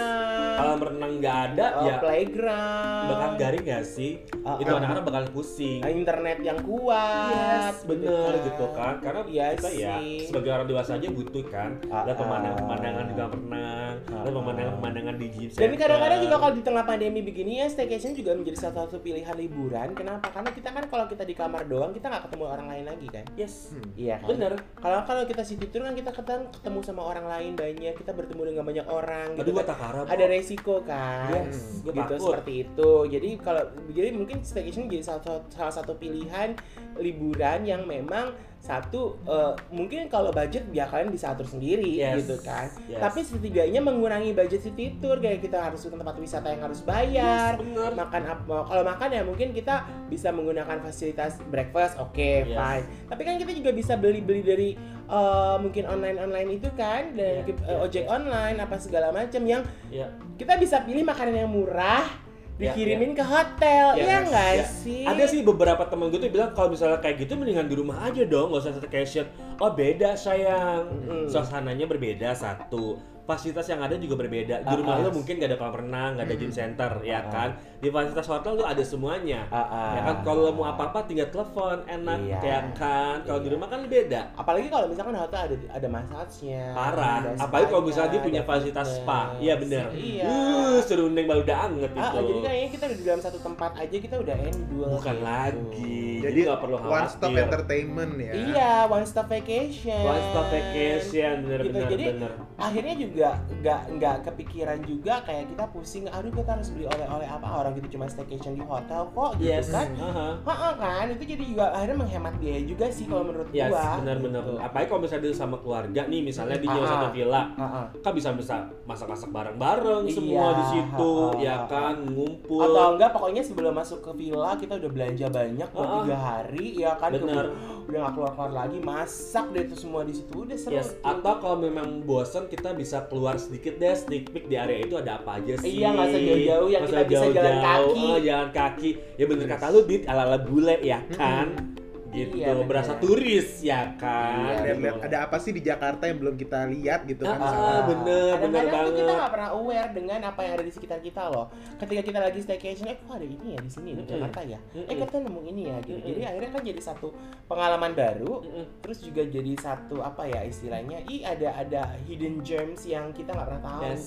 [0.54, 4.12] kalau berenang nggak ada oh, ya playground, bakal garing nggak sih?
[4.42, 4.78] Ah, Itu ah.
[4.78, 5.80] anak-anak bakal pusing.
[5.84, 9.00] Internet yang kuat, Yes, bener gitu kan.
[9.00, 10.28] Karena Iya kita ya sih.
[10.28, 11.70] sebagai orang dewasa aja butuh kan.
[11.88, 12.20] Ah, Lihat ah.
[12.20, 14.34] pemandangan-pemandangan juga renang, Ah, lihat
[14.76, 18.58] pemandangan-pemandangan di gym Dan kadang-kadang juga kalau di tengah pandemi begini ya staycation juga menjadi
[18.58, 19.88] salah satu pilihan liburan.
[19.92, 20.26] Kenapa?
[20.28, 23.24] Karena kita kan kalau kita di kamar doang kita nggak ketemu orang lain lagi kan.
[23.34, 23.90] yes, Hmm.
[23.94, 24.28] Iya kan?
[24.28, 24.52] bener.
[24.74, 28.42] Kalau kalau kita city tour kan kita ketemu, ketemu sama orang lain banyak, kita bertemu
[28.44, 29.66] dengan banyak orang Aduh, gitu kan.
[29.66, 30.00] takara.
[30.04, 31.30] Ada resiko kan.
[31.32, 32.20] Yes, gitu takut.
[32.20, 32.90] seperti itu.
[33.08, 36.54] Jadi kalau jadi mungkin staycation jadi salah, satu- salah satu pilihan
[36.96, 42.40] liburan yang memang satu eh, mungkin kalau budget ya kalian bisa atur sendiri Yes, gitu
[42.40, 42.72] kan.
[42.88, 42.96] yes.
[42.96, 47.54] Tapi setidaknya mengurangi budget city tour kayak kita harus ke tempat wisata yang harus bayar.
[47.54, 47.92] Yes, bener.
[47.92, 48.56] Makan apa?
[48.64, 52.48] Kalau makan ya mungkin kita bisa menggunakan fasilitas breakfast, oke, Yes.
[52.50, 52.84] fine.
[53.04, 54.70] Tapi kan kita juga bisa beli-beli dari
[55.04, 58.10] eh, mungkin online-online itu kan dan Iya, ke- eh, iya, ojek iya.
[58.10, 59.60] online apa segala macam yang
[59.92, 60.08] Iya.
[60.40, 62.08] kita bisa pilih makanan yang murah
[62.54, 64.66] Iya, dikirimin ke hotel, Iya, iya yes, nggak iya.
[64.70, 65.02] sih?
[65.10, 68.22] Ada sih beberapa temen gue tuh bilang kalau misalnya kayak gitu mendingan di rumah aja
[68.22, 69.26] dong, nggak usah staycation.
[69.58, 71.26] Oh beda sayang, Mm-mm.
[71.26, 73.13] suasananya berbeda satu.
[73.24, 74.60] Fasilitas yang ada juga berbeda.
[74.60, 75.04] Di rumah Ah, ah.
[75.04, 77.32] lo mungkin gak ada kolam renang, gak ada gym center, ya Ah, ah.
[77.32, 77.50] kan?
[77.74, 79.40] Di fasilitas hotel tuh ada semuanya.
[79.48, 79.92] Ah, ah.
[79.94, 82.38] Ya kan kalau lo mau apa-apa tinggal telepon, enak, Iya.
[82.38, 83.16] ya kan?
[83.22, 83.54] Kalau di Iya.
[83.56, 84.20] rumah kan beda.
[84.34, 86.64] Apalagi kalau misalkan hotel ada ada massage-nya.
[86.70, 87.16] Parah.
[87.18, 89.20] ada Apalagi kalau misalnya dia punya fasilitas spa.
[89.36, 89.86] Iya bener.
[89.90, 90.24] Iya.
[90.26, 92.20] Uh, serundeng baru anget Ah, itu.
[92.26, 94.88] jadi kayaknya kita udah di dalam satu tempat aja kita udah endul.
[94.92, 95.24] Bukan gitu.
[95.24, 96.00] lagi.
[96.20, 97.08] Jadi nggak perlu one khawatir.
[97.10, 98.32] stop entertainment ya.
[98.34, 100.02] Iya, one stop vacation.
[100.02, 102.32] One stop vacation, bener Gitu, jadi bener.
[102.56, 107.46] akhirnya juga nggak nggak kepikiran juga kayak kita pusing aduh kita harus beli oleh-oleh apa
[107.46, 109.70] orang gitu cuma staycation di hotel kok gitu Yes.
[109.70, 110.28] kan Aha.
[110.40, 114.42] Heeh kan itu jadi juga akhirnya menghemat biaya juga sih kalau menurut Yes, gua benar-benar.
[114.42, 114.52] gitu.
[114.58, 117.12] Apalagi kalau misalnya dia sama keluarga nih, misalnya di nyewa Ah, satu ah.
[117.12, 117.84] villa, Heeh.
[118.00, 122.60] kan bisa bisa masak-masak bareng-bareng semua Iya, di situ, ah, ya kan, ngumpul.
[122.60, 126.92] atau enggak pokoknya sebelum masuk ke villa kita udah belanja banyak buat tiga hari ya
[126.96, 127.24] kan Bener.
[127.24, 127.48] Kemudian
[127.84, 131.04] udah nggak keluar keluar lagi masak deh itu semua di situ udah seru Yes, tuh.
[131.06, 135.20] atau kalau memang bosan kita bisa keluar sedikit deh sneak peek di area itu ada
[135.20, 135.80] apa aja sih.
[135.80, 138.04] Iya, nggak usah jauh-jauh, yang kita usah bisa jalan kaki.
[138.04, 138.90] Oh, jalan kaki.
[139.20, 141.76] Ya bener kata lu dit ala-ala bule ya kan.
[142.14, 142.66] Gitu Iya, bener.
[142.70, 147.04] berasa turis ya kan Iya, Lihat-lihat ada apa sih di Jakarta yang belum kita lihat
[147.04, 150.52] gitu kan Ah, ah, bener bener tuh kita banget nggak pernah aware dengan apa yang
[150.54, 151.46] ada di sekitar kita loh.
[151.76, 154.02] Ketika kita lagi staycation, eh kok ada ini ya di sini di.
[154.06, 154.58] Jakarta ya.
[154.72, 155.98] Eh kita nemu ini ya gitu.
[155.98, 157.08] Jadi akhirnya kan jadi satu
[157.44, 158.34] pengalaman baru.
[158.80, 163.48] Terus juga jadi satu apa ya istilahnya, ih ada ada hidden gems yang kita nggak
[163.50, 163.80] pernah tahu.
[163.84, 164.04] yes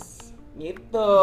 [0.58, 1.14] Gitu.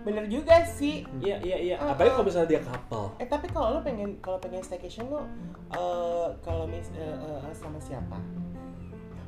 [0.00, 1.04] Bener juga sih.
[1.20, 4.40] iya iya iya Ah, apalagi kalau misalnya dia couple Eh tapi kalau lo pengen kalau
[4.40, 5.28] pengen staycation lo
[5.70, 8.16] eh kalau mis eh, eh, sama siapa?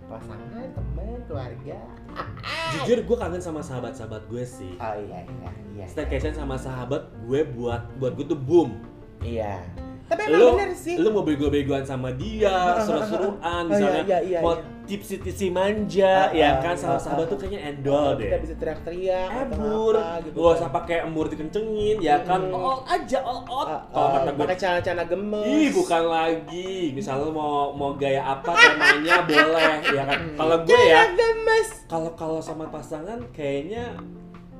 [0.03, 1.81] Pasangan, teman, keluarga.
[2.73, 5.87] jujur gue kangen sama sahabat-sahabat gue sih Oh iya iya iya.
[5.89, 8.77] staycation sama sahabat gue buat buat gue tuh boom
[9.21, 9.61] Iya.
[10.13, 10.97] Tapi emang lu bener sih.
[11.01, 12.53] lu mau bego-begoan sama dia
[12.87, 14.85] seru-seruan misalnya iya, iya, mau iya.
[14.85, 17.31] tipsi-tipsi manja Ah, ya ah, kan sama ah, sahabat ah.
[17.33, 20.37] tuh kayaknya endol deh Kita bisa teriak-teriak embur gitu.
[20.37, 24.57] gak usah pakai embur dikencengin ya kan all aja all out kalau kata gue pakai
[24.59, 25.47] celana-celana gemes.
[25.47, 26.73] Ih, bukan lagi.
[26.97, 30.21] Misalnya mau mau gaya apa temanya boleh, ya kan.
[30.37, 31.01] Kalau gue ya,
[31.87, 33.93] kalau kalau sama pasangan kayaknya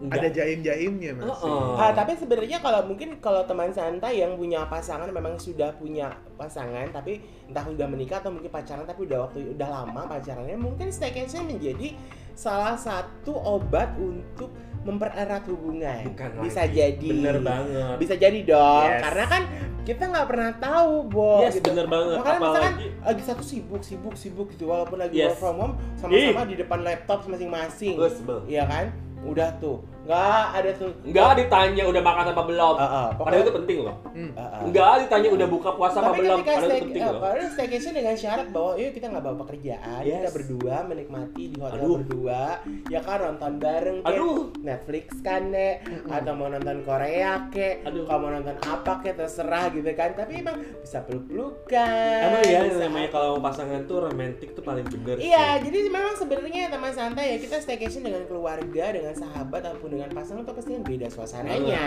[0.09, 0.33] Ada enggak.
[0.35, 1.31] jaim-jaimnya masih.
[1.47, 1.71] Heeh.
[1.77, 6.91] Ah, tapi sebenarnya kalau mungkin kalau teman santai yang punya pasangan memang sudah punya pasangan
[6.91, 11.47] tapi entah udah menikah atau mungkin pacaran tapi udah waktu udah lama pacarannya mungkin staycation
[11.47, 11.95] menjadi
[12.33, 14.51] salah satu obat untuk
[14.83, 16.11] mempererat hubungan.
[16.11, 16.75] Bukan Bisa lagi.
[16.75, 17.09] jadi.
[17.13, 17.97] Bener banget.
[18.03, 18.89] Bisa jadi dong.
[18.91, 19.01] Yes.
[19.01, 19.43] Karena kan
[19.83, 21.43] kita nggak pernah tahu, Bo.
[21.43, 21.71] Yes, gitu.
[21.71, 22.19] bener banget.
[22.19, 25.35] Makanya misalkan Apalagi lagi satu sibuk, sibuk, sibuk gitu walaupun lagi Yes.
[25.35, 27.95] work from home sama-sama di depan laptop masing-masing.
[27.95, 28.39] gue sebel.
[28.47, 28.87] Iya kan?
[29.23, 29.87] Udah tuh.
[30.03, 30.91] Nggak ada tuh.
[31.07, 32.75] Enggak ditanya udah makan apa belum.
[32.75, 33.97] Ah, Padahal pokoknya- itu penting loh.
[34.11, 34.31] Hmm.
[34.33, 34.61] Ah, ah.
[34.63, 36.39] Enggak ditanya udah buka puasa apa belum.
[36.43, 37.21] Padahal itu penting eh, loh.
[37.21, 40.15] padahal staycation dengan syarat bahwa yuk kita nggak bawa pekerjaan, Yes.
[40.19, 41.97] kita berdua menikmati di hotel Aduh.
[41.99, 42.43] berdua,
[42.89, 44.39] ya kan nonton bareng, kek, Aduh.
[44.61, 48.03] Netflix kan nek, atau mau nonton Korea kek, Aduh.
[48.05, 52.21] kalau mau nonton apa kek terserah gitu kan, tapi emang bisa peluk-pelukan.
[52.25, 55.17] Emang ya bisa namanya kalau pasangan tuh romantis tuh paling bener.
[55.17, 55.29] sih.
[55.29, 60.09] Iya, jadi memang sebenarnya teman santai ya kita staycation dengan keluarga, dengan sahabat ataupun dengan
[60.17, 61.85] pasangan tuh pasti kan beda suasananya.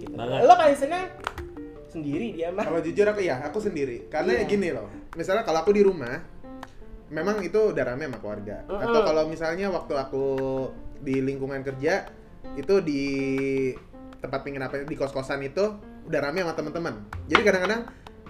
[0.00, 0.16] Gitu.
[0.16, 0.40] Banget.
[0.48, 1.04] Lo paling senang
[1.92, 2.64] sendiri dia mah.
[2.66, 4.10] Kalau jujur aku ya, aku sendiri.
[4.10, 4.48] Karena Iya.
[4.50, 4.88] gini loh.
[5.14, 6.18] Misalnya kalau aku di rumah,
[7.12, 8.66] memang itu udah rame sama keluarga.
[8.66, 8.82] Mm-mm.
[8.82, 10.26] Atau kalau misalnya waktu aku
[11.04, 12.08] di lingkungan kerja,
[12.58, 13.02] itu di
[14.18, 15.78] tempat penginapan di kos-kosan itu
[16.08, 16.94] udah rame sama teman-teman.
[17.30, 17.82] Jadi kadang-kadang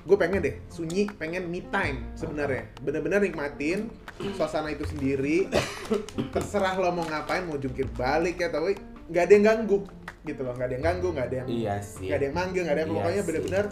[0.05, 2.69] gue pengen deh sunyi, pengen me time sebenarnya.
[2.85, 3.89] Bener-bener nikmatin
[4.37, 5.49] suasana itu sendiri.
[6.35, 8.77] Terserah lo mau ngapain, mau jungkir balik ya, tapi
[9.09, 9.79] nggak ada yang ganggu
[10.25, 12.07] gitu loh, nggak ada yang ganggu, nggak ada yang Iya sih.
[12.09, 13.65] nggak ada yang manggil, nggak ada yang Iya pokoknya bener-bener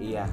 [0.00, 0.24] Iya.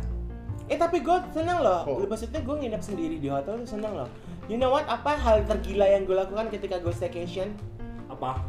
[0.68, 1.82] Eh tapi gue seneng loh.
[1.84, 2.04] Oh.
[2.04, 4.10] Maksudnya gue nginep sendiri di hotel tuh seneng loh.
[4.48, 4.88] You know what?
[4.88, 7.52] Apa hal tergila yang gue lakukan ketika gue staycation?
[8.08, 8.40] Apa?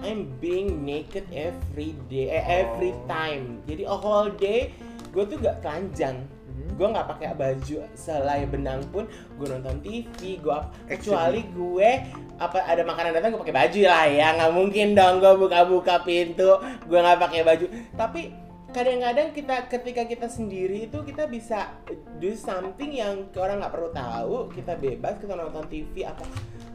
[0.00, 3.04] I'm being naked every day, eh, every Oh.
[3.04, 3.60] time.
[3.64, 4.72] Jadi a whole day
[5.10, 6.24] gue tuh gak telanjang.
[6.58, 6.74] Mhm.
[6.74, 9.06] Gue nggak pakai baju selai benang pun.
[9.38, 10.42] Gue nonton TV.
[10.42, 10.58] Gue
[10.90, 11.90] kecuali gue
[12.38, 14.26] apa ada makanan datang gue pakai baju lah ya.
[14.34, 16.58] Nggak mungkin dong gue buka-buka pintu.
[16.90, 17.66] Gue nggak pakai baju.
[17.94, 18.22] Tapi
[18.74, 21.72] kadang-kadang kita ketika kita sendiri itu kita bisa
[22.18, 24.36] do something yang orang nggak perlu tahu.
[24.50, 26.26] Kita bebas kita nonton TV apa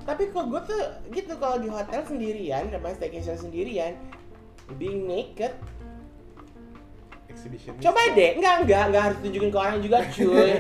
[0.04, 0.84] tapi kok gue tuh
[1.15, 3.96] gitu kalau di hotel sendirian sama staycation sendirian
[4.76, 5.56] being naked
[7.43, 8.39] exhibition coba deh.
[8.39, 8.84] Enggak enggak.
[8.88, 10.51] Enggak harus tunjukin ke orang juga cuy.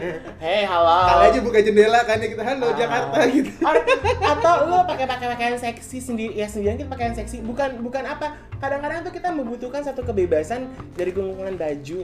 [0.43, 0.99] Hei halo.
[1.07, 2.75] Kali aja buka jendela kan ya kita halo Ah.
[2.75, 3.51] Jakarta gitu.
[3.63, 3.85] Or-
[4.19, 7.39] atau lo pakai pakai pakaian seksi sendiri ya sendirian kita pakaian seksi.
[7.39, 8.35] Bukan bukan apa.
[8.59, 10.67] Kadang-kadang tuh kita membutuhkan satu kebebasan
[10.99, 12.03] dari genggaman baju.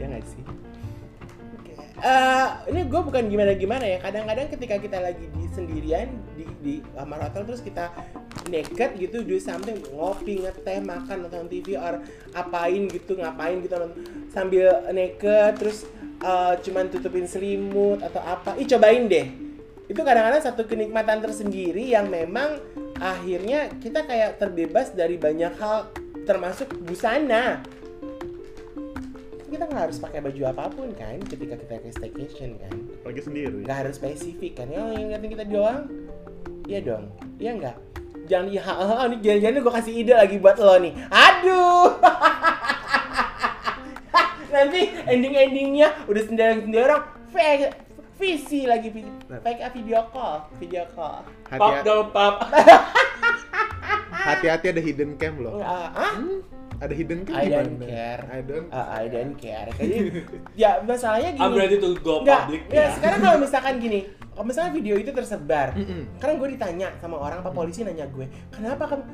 [0.00, 0.40] Ya nggak sih
[2.02, 4.02] Eh, ini gue bukan gimana gimana ya.
[4.02, 7.94] Kadang-kadang ketika kita lagi di sendirian di di kamar hotel terus kita
[8.50, 12.02] naked gitu do something ngopi ngeteh makan nonton TV or
[12.34, 13.78] apain gitu ngapain gitu
[14.34, 15.86] sambil naked terus
[16.26, 18.58] eh, cuman tutupin selimut atau apa.
[18.58, 19.26] Ih cobain deh.
[19.86, 22.58] Itu kadang-kadang satu kenikmatan tersendiri yang memang
[22.98, 25.86] akhirnya kita kayak terbebas dari banyak hal
[26.26, 27.62] termasuk busana
[29.52, 32.72] kita nggak harus pakai baju apa pun kan ketika kita ke staycation kan.
[33.04, 33.60] Lagi sendiri.
[33.62, 35.84] Nggak harus spesifik kan yang yang liatin kita doang.
[36.64, 37.12] Iya dong
[37.42, 37.76] iya nggak?
[38.30, 40.94] Jangan di ha, ini jangan-jangan gue kasih ide lagi buat lo nih.
[41.10, 41.90] Aduh!
[44.54, 47.02] Nanti ending-endingnya udah sendiri-sendiri orang
[47.34, 47.74] fake
[48.22, 51.26] visi lagi vi- fake video call video call.
[51.50, 52.46] Hati dong pap.
[54.22, 55.58] hati-hati ada hidden cam loh?
[56.82, 58.22] Ada hidden cam I gimana don't care.
[58.26, 59.96] I don't Ah, I don't care jadi
[60.52, 62.62] ya masalahnya gini I'm ready to go Nggak, public.
[62.68, 66.02] ya, sekarang kalau misalkan gini, kalau misalnya video itu tersebar, Mm-mm.
[66.16, 69.04] karena gue ditanya sama orang apa polisi nanya gue, kenapa kamu?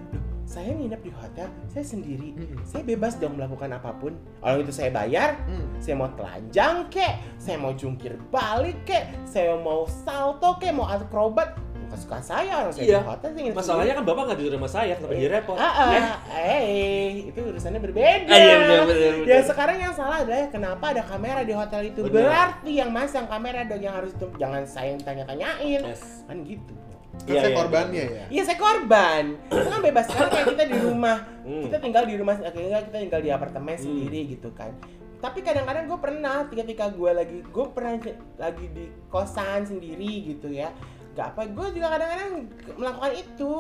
[0.45, 2.65] Saya nginep di hotel, saya sendiri, Mm-mm.
[2.65, 4.17] saya bebas dong melakukan apa pun.
[4.39, 5.77] Kalau itu saya bayar, Mm.
[5.77, 11.53] Saya mau telanjang kek, saya mau jungkir balik kek, saya mau salto kek, mau akrobat.
[11.89, 13.01] Bukan suka saya orang saya Iya.
[13.01, 15.57] di hotel Masalahnya kan bapak nggak di rumah saya, kenapa jadi repot?
[15.57, 18.29] Ah, ah, eh, itu urusannya berbeda.
[18.29, 19.17] Ah, iya.
[19.25, 22.05] Ya sekarang yang salah adalah kenapa ada kamera di hotel itu.
[22.05, 22.13] Benar.
[22.13, 25.81] Berarti yang masang kamera dong yang harus tuh jangan saya yang tanya-tanyain.
[25.81, 26.29] Yes.
[26.29, 26.77] Kan gitu.
[27.25, 28.25] Kan Iya, saya iya, korbannya ya.
[28.29, 29.25] Iya saya korban.
[29.49, 31.19] Itu kan bebas sekali kayak kita di rumah.
[31.43, 31.63] Hmm.
[31.65, 34.77] Kita tinggal di rumah, akhirnya kita tinggal di apartemen sendiri gitu kan.
[35.19, 37.99] Tapi kadang-kadang gue pernah ketika gue lagi gue pernah
[38.39, 40.71] lagi di kosan sendiri gitu ya.
[41.19, 42.47] Gak apa, gue juga kadang-kadang
[42.79, 43.51] melakukan itu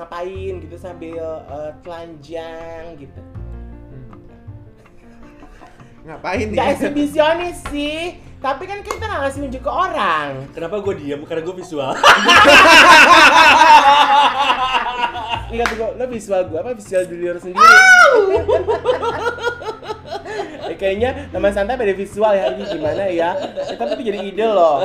[0.00, 3.20] ngapain gitu sambil eh, telanjang gitu.
[6.08, 6.72] Ngapain Gak ya?
[6.72, 10.48] eksibisionis sih, tapi kan kita nggak ngasih nunjuk ke orang.
[10.56, 11.20] Kenapa gue diam?
[11.28, 11.92] Karena gue visual.
[15.52, 17.60] Kata gue, lo visual gue apa visual diri lo sendiri?
[20.66, 23.30] Eh, kayaknya teman santai pada visual ya ini gimana ya?
[23.76, 24.82] Tapi itu jadi ide loh.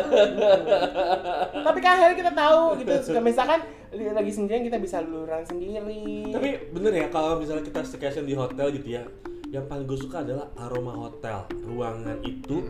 [1.66, 2.92] tapi kan akhirnya kita tahu gitu.
[3.12, 3.60] Suka misalkan
[3.92, 6.32] lagi sendirian kita bisa luluran sendiri.
[6.32, 9.04] Tapi bener ya kalau misalnya kita staycation di hotel gitu ya,
[9.52, 12.64] yang paling gue suka adalah aroma hotel, ruangan itu,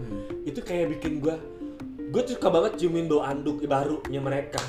[0.49, 1.35] itu kayak bikin gue,
[2.09, 4.61] gue suka banget ciumin bau anduk barunya mereka.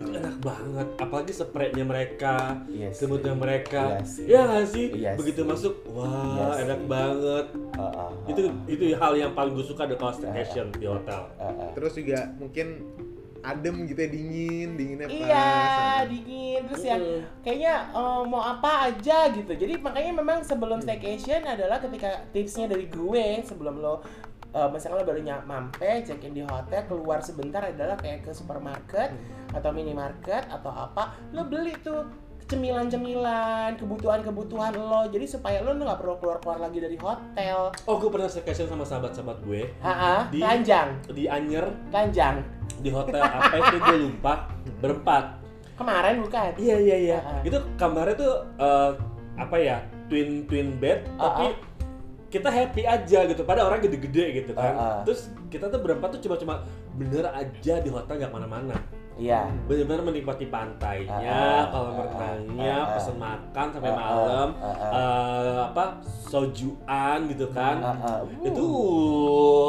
[0.00, 2.96] Itu enak banget, apalagi spraynya mereka, Yes.
[2.96, 4.24] semutnya mereka, Iya sih.
[4.24, 4.86] ya nggak sih?
[4.96, 5.48] Iya Begitu sih.
[5.48, 6.88] masuk, wah Iya enak sih.
[6.88, 7.46] banget.
[7.70, 11.28] Ah, ah, ah, Itu itu hal yang paling gue suka ada kalau staycation di hotel.
[11.36, 11.70] ah, ah.
[11.70, 12.66] Terus juga mungkin
[13.40, 15.16] adem gitu ya dingin, dinginnya pas.
[15.16, 15.48] Iya,
[16.06, 17.20] dingin terus ya Mm.
[17.40, 19.52] kayaknya eh, mau apa aja gitu.
[19.54, 24.00] Jadi makanya memang sebelum staycation adalah ketika tipsnya dari gue sebelum lo
[24.50, 28.30] eh, misalnya lo baru nyam- mampe check in di hotel keluar sebentar adalah kayak ke
[28.30, 29.14] supermarket
[29.50, 32.06] atau minimarket atau apa lo beli tuh
[32.74, 35.06] cemilan-cemilan kebutuhan-kebutuhan lo.
[35.06, 37.70] Jadi supaya lo nggak perlu keluar-keluar lagi dari hotel.
[37.84, 39.70] Oh, gue pernah staycation sama sahabat-sahabat gue.
[39.80, 40.88] Ha Di- telanjang.
[41.08, 41.66] di Anyer.
[41.88, 42.42] Telanjang.
[42.78, 44.50] Di hotel apa itu gue lupa.
[44.78, 45.24] Berempat.
[45.74, 46.50] Kemarin bukan?
[46.56, 47.18] Iya iya iya.
[47.40, 48.90] Itu kamarnya tuh eh,
[49.38, 49.78] apa ya
[50.10, 51.54] twin twin bed Ah, tapi
[52.30, 53.42] kita happy aja gitu.
[53.42, 54.72] Pada orang gede-gede gitu kan.
[54.72, 55.00] Ah, ah.
[55.02, 56.62] Terus kita tuh berempat tuh cuma-cuma
[56.94, 58.78] bener aja di hotel nggak mana-mana.
[59.20, 62.92] iya Bener-bener menikmati pantainya, Ah, ah, kolam renangnya, ah, ah.
[62.96, 64.90] pesen makan sampai Ah, ah, malam, ah, ah.
[64.96, 65.84] eh, apa
[66.24, 67.76] sojuan gitu kan.
[67.84, 68.18] Ah, ah.
[68.40, 68.66] Itu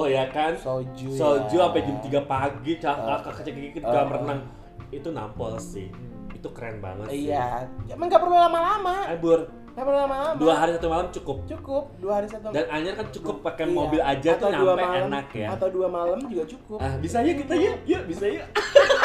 [0.08, 0.56] ya kan.
[0.56, 1.68] soju Soju ya.
[1.68, 4.14] sampai jam 3 pagi, cakak kecil di Ah, kolam ah.
[4.16, 4.40] renang.
[4.88, 5.92] Itu nampol sih.
[6.32, 7.28] Itu keren banget sih.
[7.28, 10.36] Iya, emang nggak perlu lama-lama, Abur, perlu lama-lama.
[10.36, 11.38] dua hari satu malam cukup.
[11.48, 12.52] cukup, dua hari satu.
[12.52, 13.74] Dan Anyer kan cukup pakai Iya.
[13.74, 15.48] mobil aja tuh Atau dua nyampe malam, enak ya.
[15.50, 16.78] Atau dua malam juga cukup.
[16.78, 18.46] Ah, bisa yuk kita yuk, yuk bisa yuk.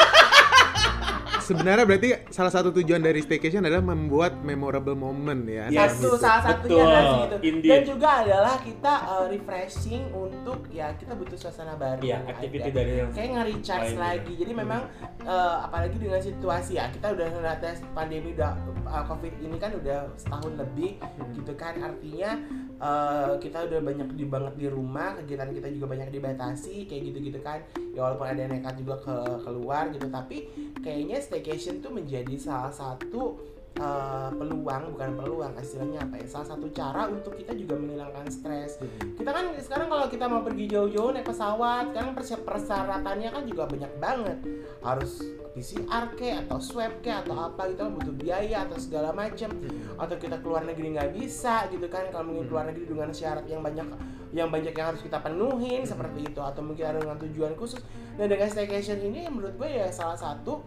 [1.47, 5.71] Sebenarnya berarti salah satu tujuan dari staycation adalah membuat memorable moment ya.
[5.71, 5.95] Yes.
[5.95, 6.19] Satu Gitu.
[6.19, 7.35] salah satunya Betul, adalah gitu.
[7.47, 7.71] indeed.
[7.71, 12.03] Dan juga adalah kita uh, refreshing untuk ya kita butuh suasana baru.
[12.03, 12.75] Iya, activity ada.
[12.75, 14.33] dari yang kayak nge-recharge lagi.
[14.35, 14.41] juga.
[14.43, 14.81] Jadi memang
[15.23, 18.51] uh, apalagi dengan situasi ya, kita udah ngeliat tes pandemi udah
[18.83, 20.99] uh, Covid ini kan udah setahun lebih
[21.31, 21.79] gitu kan.
[21.79, 22.31] Artinya
[22.77, 27.39] uh, kita udah banyak di banget di rumah, kegiatan kita juga banyak dibatasi kayak gitu-gitu
[27.41, 27.61] kan.
[27.93, 30.49] Ya walaupun ada yang nekat juga ke keluar gitu, tapi
[30.81, 36.25] kayaknya staycation tuh menjadi salah satu uh, peluang bukan peluang istilahnya apa ya?
[36.27, 38.81] Salah satu cara untuk kita juga menghilangkan stres.
[39.17, 43.63] Kita kan sekarang kalau kita mau pergi jauh-jauh naik pesawat sekarang persi- persyaratannya kan juga
[43.69, 44.37] banyak banget.
[44.81, 45.21] Harus
[45.57, 49.49] PCR ke atau swab ke atau apa gitu kan butuh biaya atau segala macam
[49.97, 53.65] atau kita keluar negeri nggak bisa gitu kan kalau mungkin keluar negeri dengan syarat yang
[53.65, 53.87] banyak
[54.35, 56.39] yang banyak yang harus kita penuhin seperti itu.
[56.43, 57.81] Atau mungkin ada dengan tujuan khusus.
[58.17, 60.65] Nah dengan staycation ini menurut gue ya salah satu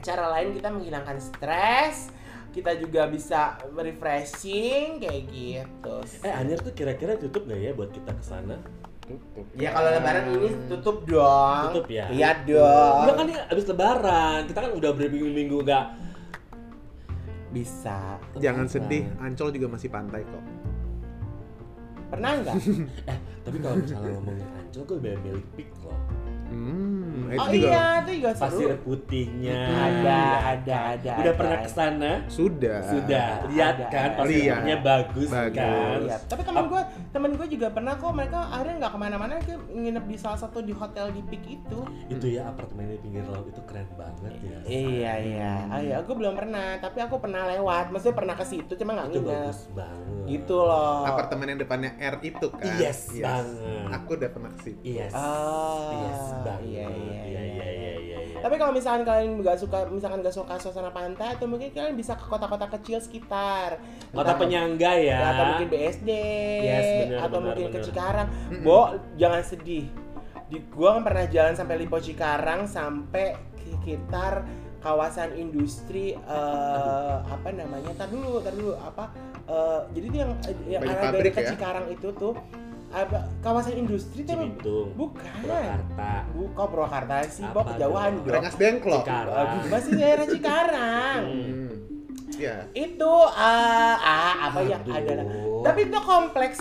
[0.00, 2.10] cara lain kita menghilangkan stres
[2.50, 8.10] kita juga bisa refreshing kayak gitu Eh Anyer tuh kira-kira tutup nggak ya buat kita
[8.10, 8.58] ke sana?
[9.58, 11.74] ya kalau lebaran ini tutup dong.
[11.74, 12.06] Tutup ya?
[12.14, 13.06] iya dong.
[13.06, 15.86] Enggak kan ini abis lebaran, kita kan udah berminggu-minggu nggak
[17.50, 18.22] bisa.
[18.38, 20.44] Jangan sedih, Ancol juga masih pantai kok.
[22.10, 22.56] pernah nggak?
[23.10, 25.98] Eh, tapi kalau misalnya ngomongin Ancol, gue milik pik loh.
[26.50, 29.60] Hmm, itu oh juga iya itu juga Pasir seru putihnya.
[29.70, 31.38] ada ada ada Udah ada.
[31.38, 32.12] pernah ke sana?
[32.26, 32.78] sudah.
[32.82, 33.26] Sudah.
[33.46, 34.16] Lihat Ada, kan ada.
[34.16, 34.58] pasir Lihat.
[34.58, 35.56] putihnya bagus, Bagus.
[35.56, 35.98] kan?
[36.00, 39.54] Iya, tapi temen gue, temen gue juga pernah kok mereka akhirnya nggak ke mana-mana, ke
[39.70, 41.80] nginep di salah satu di hotel di Peak itu.
[42.08, 44.58] Itu ya apartemen di pinggir laut itu keren banget ya.
[44.64, 48.72] Iya iya, ah, iya, aku belum pernah, tapi aku pernah lewat, maksudnya pernah ke situ,
[48.74, 49.30] cuma nggak Itu nginep.
[49.30, 50.24] bagus banget.
[50.26, 51.02] Gitu loh.
[51.04, 52.74] Apartemen yang depannya R itu kan.
[52.76, 53.86] Yes, banget.
[53.92, 54.82] Aku udah pernah ke situ.
[54.82, 55.12] Yes.
[55.12, 56.62] Oh, Yes, banget.
[56.66, 58.38] iya, iya, iya, iya, iya, iya, iya.
[58.40, 62.16] Tapi kalau misalkan kalian nggak suka, misalkan nggak suka suasana pantai, atau mungkin kalian bisa
[62.16, 63.76] ke kota-kota kecil sekitar.
[64.10, 65.12] Kota Entah- penyangga ya.
[65.12, 66.10] Ya, atau mungkin BSD
[66.64, 67.86] Yes, benar, atau benar, mungkin ke benar.
[67.86, 68.28] Cikarang.
[68.64, 68.80] Bo,
[69.20, 69.86] jangan sedih.
[70.50, 74.44] Di gua kan pernah jalan sampai Lipo Cikarang sampai sekitar
[74.80, 77.92] kawasan industri eh, apa namanya?
[77.94, 79.12] Tar dulu, tar dulu apa?
[79.46, 80.32] eh, jadi itu yang
[80.66, 81.48] yang arah dari pabrik ke ya?
[81.54, 82.32] Cikarang itu tuh
[82.90, 84.88] apa kawasan industri tuh Cibitung.
[84.98, 85.30] bukan.
[85.46, 86.12] Purwakarta.
[86.34, 88.34] Bukan Purwakarta sih, Bo Apa kejauhan dong?
[88.34, 89.02] Rengas Dengklok.
[89.06, 89.48] Cikarang.
[89.70, 91.22] Masih daerah Cikarang.
[91.22, 91.46] Hmm.
[91.46, 91.68] Hmm.
[92.40, 92.64] Ya.
[92.72, 94.96] itu eh, ah apa yang Aduh.
[94.96, 95.12] ada
[95.62, 96.58] tapi itu kompleks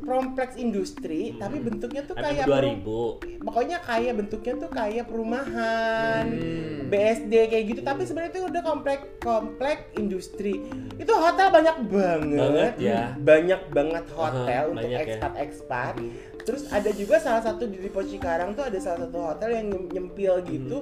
[0.00, 2.76] kompleks industri tapi bentuknya tuh kayak MM peru-
[3.20, 3.44] 2000.
[3.44, 6.88] pokoknya kayak bentuknya tuh kayak perumahan Hmm.
[6.88, 7.80] BSD kayak gitu.
[7.82, 10.56] Tapi sebenarnya itu udah komplek komplek industri.
[10.94, 12.40] Itu hotel banyak banget.
[12.40, 13.12] Banget ya.
[13.14, 15.04] banyak banget hotel Aha, untuk banyak ya.
[15.06, 15.94] ekspat ekspat
[16.40, 19.88] terus ada juga salah satu di Lipo Cikarang tuh ada salah satu hotel yang nyem-
[19.90, 20.80] nyempil gitu.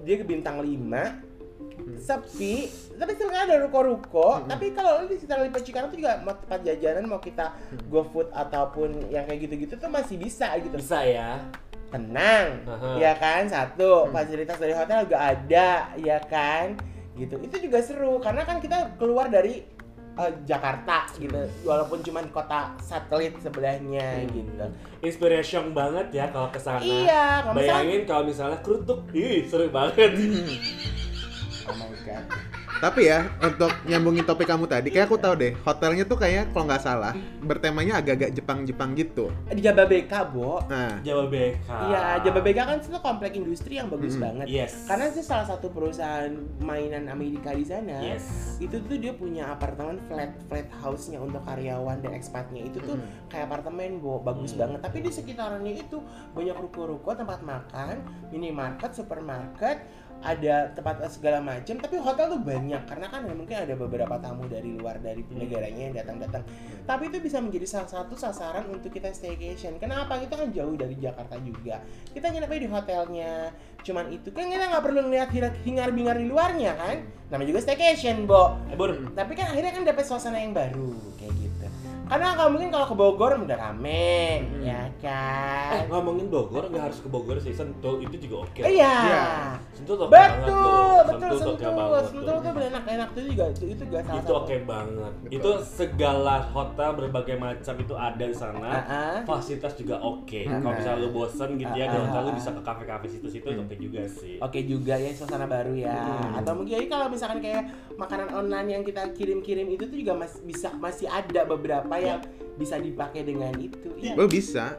[0.00, 1.20] Dia ke bintang 5
[1.98, 2.70] sepi
[3.00, 4.44] tapi sebenarnya ada ruko-ruko.
[4.44, 7.56] Tapi kalau di sekitar Lipo Cikarang tuh juga mau tempat jajanan mau kita
[7.88, 10.76] go food ataupun yang kayak gitu-gitu tuh masih bisa gitu.
[10.76, 11.40] Bisa ya.
[11.90, 13.02] tenang Aha.
[13.02, 13.50] ya kan?
[13.50, 16.78] Satu fasilitas dari hotel juga ada ya kan?
[17.18, 17.34] Gitu.
[17.40, 19.64] Itu juga seru karena kan kita keluar dari
[20.14, 21.40] eh, Jakarta gitu.
[21.66, 24.70] Walaupun cuman kota satelit sebelahnya gitu.
[25.02, 26.78] Inspiration banget ya kalau ke sana.
[26.84, 30.14] iya kalau misalnya Bayangin kalau misalnya kerutuk, ih seru banget.
[31.70, 32.24] Oh my god
[32.80, 36.64] Tapi ya untuk nyambungin topik kamu tadi, kayak aku tahu deh hotelnya tuh kayak kalau
[36.64, 39.28] nggak salah bertemanya agak-agak Jepang-Jepang gitu.
[39.46, 41.68] di Jababeka bo Nah, Jawa BK.
[41.68, 44.24] Iya, Jababeka kan itu komplek industri yang bagus Mm-mm.
[44.24, 44.46] banget.
[44.48, 44.88] Yes.
[44.88, 48.00] Karena itu salah satu perusahaan mainan Amerika di sana.
[48.00, 48.56] Yes.
[48.56, 52.64] Itu tuh dia punya apartemen flat flat house-nya untuk karyawan dan ekspatnya.
[52.64, 53.28] Itu tuh Mm.
[53.28, 54.64] kayak apartemen, Bo, bagus Hmm.
[54.64, 54.80] banget.
[54.80, 56.00] Tapi di sekitarannya itu
[56.32, 58.00] banyak ruko-ruko, tempat makan,
[58.30, 59.84] minimarket, supermarket,
[60.20, 61.76] ada tempat segala macam.
[61.80, 65.94] Tapi hotel tuh banyak karena kan mungkin ada beberapa tamu dari luar dari negaranya yang
[65.96, 66.42] datang-datang.
[66.84, 69.80] Tapi itu bisa menjadi salah satu sasaran untuk kita staycation.
[69.80, 70.20] Kenapa?
[70.20, 71.80] Kita kan jauh dari Jakarta juga.
[72.12, 73.32] Kita nginep di hotelnya.
[73.80, 75.28] Cuman itu kan kita nggak perlu ngeliat
[75.64, 76.96] hingar-bingar di luarnya kan.
[77.32, 78.58] Namanya juga staycation, Bo.
[78.68, 78.76] Eh,
[79.16, 81.49] Tapi kan akhirnya kan dapat suasana yang baru kayak gitu.
[82.10, 84.66] Karena kalau mungkin kalau ke Bogor udah rame, Hmm.
[84.66, 85.86] ya eh kan.
[85.86, 88.60] ngomongin Bogor nggak harus ke Bogor sih, Sentul itu juga oke.
[88.60, 88.66] Iya.
[88.98, 89.24] Iya.
[89.70, 90.98] Sentul tuh oke banget Betul, tuh.
[91.06, 91.78] betul Sentul tuh oke sentul.
[91.78, 92.50] banget Sentul tuh.
[92.50, 95.12] tuh enak-enak tuh juga itu, itu juga salah itu oke banget.
[95.14, 95.30] Betul.
[95.38, 98.68] Itu segala hotel berbagai macam itu ada di sana.
[98.68, 99.16] Ah-ah.
[99.22, 100.40] Fasilitas juga oke.
[100.42, 100.76] Ah, Kalau ah.
[100.76, 104.36] misalnya lu bosen gitu ya di hotel lu bisa ke kafe-kafe situ-situ oke juga sih.
[104.42, 105.94] Oke juga ya suasana baru ya.
[105.94, 106.38] Hmm.
[106.42, 110.42] Atau mungkin jadi kalau misalkan kayak makanan online yang kita kirim-kirim itu tuh juga masih
[110.42, 112.20] bisa masih ada beberapa yang
[112.54, 113.88] bisa dipakai dengan itu.
[113.96, 114.14] Iya.
[114.16, 114.76] oh bisa.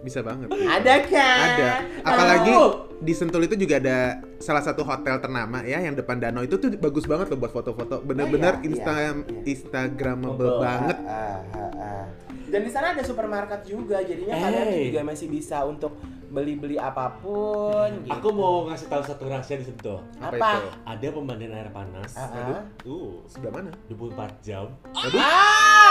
[0.00, 0.48] Bisa banget.
[0.48, 1.38] Ada kan?
[1.44, 1.70] Ada.
[2.00, 2.68] Apalagi Tahu.
[2.98, 3.98] di Sentul itu juga ada
[4.38, 8.00] salah satu hotel ternama ya yang depan danau itu tuh bagus banget loh buat foto-foto.
[8.00, 9.12] Bener-bener Oh, iya, insta iya.
[9.44, 10.64] instagramable Betul.
[10.64, 10.96] banget.
[11.04, 12.04] Ah, ah, ah.
[12.50, 14.86] Dan di sana ada supermarket juga, jadinya kalian tuh Hey.
[14.90, 15.92] juga masih bisa untuk
[16.26, 18.02] beli-beli apa pun.
[18.02, 18.10] Gitu.
[18.10, 19.94] Aku mau ngasih tahu satu rahasia di situ.
[20.16, 20.50] Apa apa?
[20.56, 20.68] itu?
[20.82, 22.16] Ada pemandian air panas.
[22.16, 22.34] Ah, ah.
[22.40, 22.58] Aduh.
[22.88, 23.70] Uh, Sebelah mana?
[23.86, 24.66] 24 jam.
[24.96, 25.89] Wow!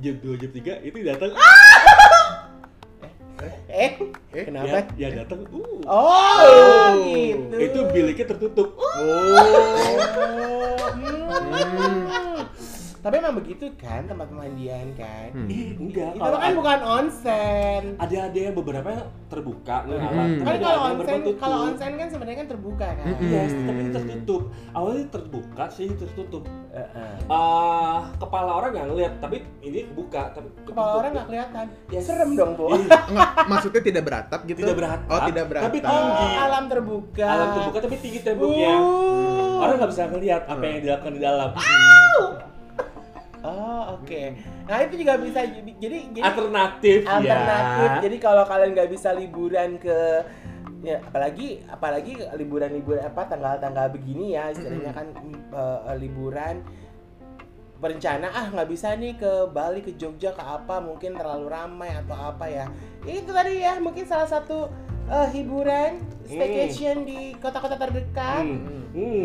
[0.00, 1.30] Jam 2 jam 3 itu datang.
[3.70, 3.92] Eh,
[4.30, 4.84] Eh, kenapa?
[4.96, 5.48] Ya, ya datang.
[5.48, 5.80] Uh.
[5.88, 7.56] Oh, gitu.
[7.56, 8.76] Itu biliknya tertutup.
[8.76, 8.88] Oh.
[11.70, 12.29] Hmm.
[13.00, 15.32] Tapi emang begitu kan tempat pemandian kan?
[15.32, 15.48] Hmm.
[15.80, 16.12] Enggak.
[16.12, 17.82] Itu Kalau kan bukan onsen.
[17.96, 20.10] ada ada yang beberapa yang terbuka nih Hmm.
[20.10, 23.04] Kan Ada kalau onsen, kalau onsen kan sebenarnya kan terbuka kan.
[23.06, 23.30] Mm-mm.
[23.30, 24.42] Yes, tapi tertutup.
[24.70, 26.44] Awalnya terbuka sih tertutup.
[26.70, 27.12] Heeh.
[27.26, 31.66] Ah, kepala orang nggak ngeliat, tapi ini buka, tapi Kepala orang nggak kelihatan.
[31.88, 32.04] Yes.
[32.04, 32.68] Serem dong, Bu.
[32.70, 33.02] Enggak,
[33.46, 34.60] maksudnya tidak beratap gitu.
[34.60, 35.66] Tidak beratap, Oh, tidak beratap.
[35.66, 36.26] tapi Oh, tinggi.
[36.36, 37.26] alam terbuka.
[37.26, 38.74] alam terbuka tapi tinggi temboknya.
[38.76, 39.56] Uh.
[39.58, 41.50] Orang nggak bisa ngeliat apa yang dilakukan di dalam.
[43.40, 44.22] Oh, oke.
[44.68, 47.88] Nah, itu juga bisa jadi jadi Alternatif, alternatif.
[47.88, 48.00] ya.
[48.04, 49.98] Jadi kalau kalian nggak bisa liburan ke
[50.80, 56.64] ya apalagi apalagi liburan-liburan apa tanggal-tanggal begini ya istilahnya kan mm, eh, liburan
[57.80, 62.16] berencana ah nggak bisa nih ke Bali ke Jogja ke apa mungkin terlalu ramai atau
[62.16, 62.64] apa ya
[63.04, 64.68] itu tadi ya mungkin salah satu
[65.08, 68.88] eh, hiburan staycation di kota-kota terdekat Hmm.
[68.96, 69.19] Hmm.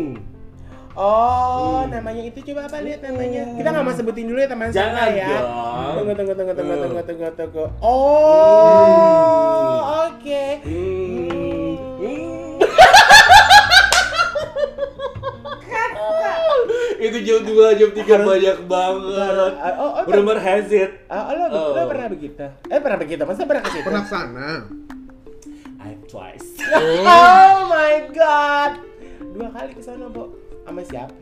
[0.96, 1.92] Oh Hmm.
[1.92, 5.12] namanya itu coba apa lihat namanya kita nggak mau sebutin dulu ya teman Jangan saya
[5.14, 5.94] ya dong.
[5.94, 6.82] tunggu tunggu tunggu tunggu Hmm.
[6.82, 8.16] tunggu tunggu tunggu oh
[10.06, 11.76] oke Hmm.
[11.96, 12.56] Hmm.
[16.98, 19.52] itu jam 2, jam 3 banyak banget.
[19.76, 21.04] oh, oh, Rumor has it.
[21.06, 21.86] Ah, lo, lo Oh.
[21.86, 22.40] pernah begitu?
[22.66, 23.22] Eh pernah begitu?
[23.22, 23.84] Masa pernah ke situ?
[23.84, 24.48] Pernah sana.
[25.78, 26.56] I've twice.
[27.06, 28.80] Oh my god.
[29.22, 30.34] Dua kali ke sana, Bo.
[30.66, 31.14] Sama siapa?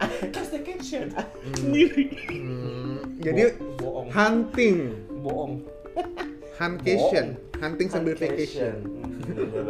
[0.50, 1.12] Staycation
[1.60, 2.08] sendiri.
[2.30, 4.08] Hmm, jadi bohong.
[4.08, 5.60] hunting, Bohong.
[6.56, 8.80] huncation, hunting sambil vacation.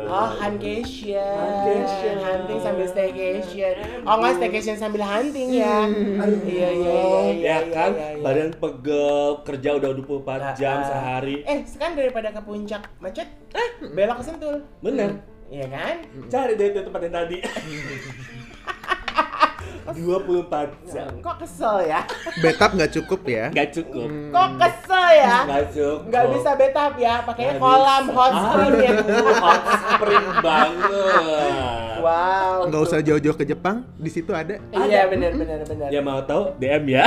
[0.06, 1.18] Oh, huncation.
[1.18, 2.14] Huntation.
[2.20, 3.74] Hunting sambil staycation.
[4.04, 5.84] Oh, enggak staycation sambil hunting ya.
[5.84, 6.94] Iya, iya, iya, iya.
[6.94, 10.86] Ya iya, kan, iya, badan pegel, kerja udah 24 jam Ah, ah.
[10.86, 11.36] sehari.
[11.42, 14.56] Eh, sekarang daripada ke puncak macet, eh, belok ke Sentul.
[14.80, 15.20] Bener.
[15.50, 15.96] Iya kan?
[16.28, 17.38] Cari deh tempat yang tadi.
[19.90, 21.10] 24 jam.
[21.18, 22.00] Kok kesel ya?
[22.40, 23.44] Betap nggak cukup ya?
[23.50, 24.08] Gak cukup.
[24.30, 25.36] Kok kesel ya?
[25.44, 25.98] Gak cukup.
[26.08, 28.14] Nggak bisa betap ya, pakainya Nggak kolam bisa.
[28.16, 28.92] hot spring ya.
[28.94, 31.52] Aduh, hot spring banget.
[32.00, 32.56] Wow.
[32.70, 34.56] Nggak usah jauh-jauh ke Jepang, di situ ada.
[34.72, 35.88] Iya benar benar benar.
[35.92, 37.04] Ya mau tahu DM ya.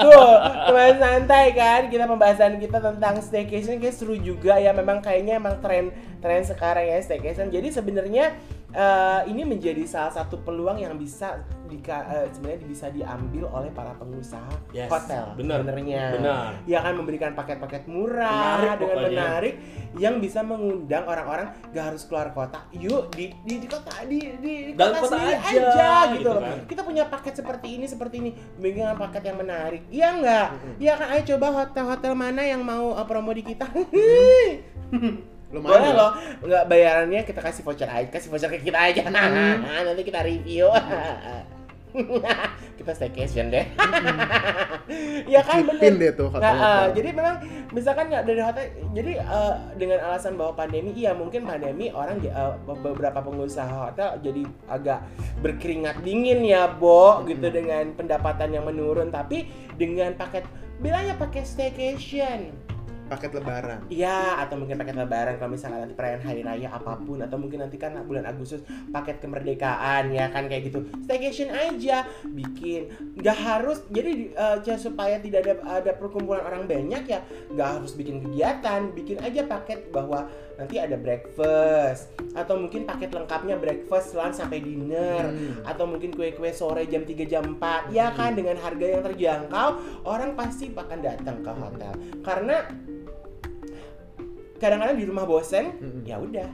[0.00, 0.30] Tuh,
[0.68, 5.56] teman santai kan kita pembahasan kita tentang staycation kayak seru juga ya memang kayaknya emang
[5.64, 5.88] tren
[6.20, 7.48] tren sekarang ya staycation.
[7.48, 8.36] Jadi sebenarnya
[8.70, 13.94] eh, ini menjadi salah satu peluang yang bisa dika, eh, sebenarnya bisa diambil oleh para
[13.94, 15.38] pengusaha Yes, hotel.
[15.38, 16.02] benar, sebenarnya.
[16.18, 16.50] benar.
[16.66, 19.10] Ya kan memberikan paket-paket murah Menarik dengan pokoknya.
[19.14, 19.54] menarik
[19.94, 22.66] yang bisa mengundang orang-orang gak harus keluar kota.
[22.74, 26.18] Yuk di di, di kota di di, di Dalam kota kota sendiri aja, aja, gitu
[26.18, 26.42] gitu loh.
[26.42, 26.56] kan.
[26.66, 29.82] Kita punya paket seperti ini seperti ini, dengan paket yang menarik.
[29.86, 30.46] Iya enggak?
[30.76, 33.70] Iya kan ayo coba hotel-hotel mana yang mau uh, promo di kita.
[35.50, 36.10] Lumayan Boleh loh.
[36.46, 39.02] nggak bayarannya kita kasih voucher aja, kasih voucher ke kita aja.
[39.86, 40.70] Nanti kita review.
[42.78, 43.66] kita staycation deh.
[45.34, 45.90] ya kan bener.
[45.98, 46.70] deh tuh Nah, hotel-hotel.
[46.70, 47.36] uh, jadi memang
[47.74, 52.54] misalkan nggak dari hotel, jadi uh, dengan alasan bahwa pandemi, iya mungkin pandemi orang uh,
[52.62, 55.02] beberapa pengusaha hotel jadi agak
[55.42, 59.10] berkeringat dingin ya, Bo, gitu dengan pendapatan yang menurun.
[59.10, 60.46] Tapi dengan paket
[60.78, 62.54] bilangnya pakai staycation,
[63.10, 63.78] Paket lebaran.
[63.90, 67.58] Iya, atau mungkin paket lebaran kalau misalnya nanti perayaan hari raya apa pun atau mungkin
[67.66, 68.62] nanti kan bulan Agustus
[68.94, 70.86] paket kemerdekaan ya kan kayak gitu.
[71.02, 72.86] Staycation aja bikin
[73.18, 74.30] nggak harus jadi
[74.62, 77.18] ya supaya tidak ada ada perkumpulan orang banyak ya
[77.50, 83.56] nggak harus bikin kegiatan, bikin aja paket bahwa nanti ada breakfast atau mungkin paket lengkapnya
[83.56, 85.64] breakfast, lunch sampai dinner Hmm.
[85.64, 89.68] atau mungkin kue-kue sore jam 3 jam 4 ya kan dengan harga yang terjangkau
[90.04, 92.56] orang pasti akan datang ke hotel karena
[94.60, 96.04] kadang-kadang di rumah bosen Mm-mm.
[96.04, 96.48] ya udah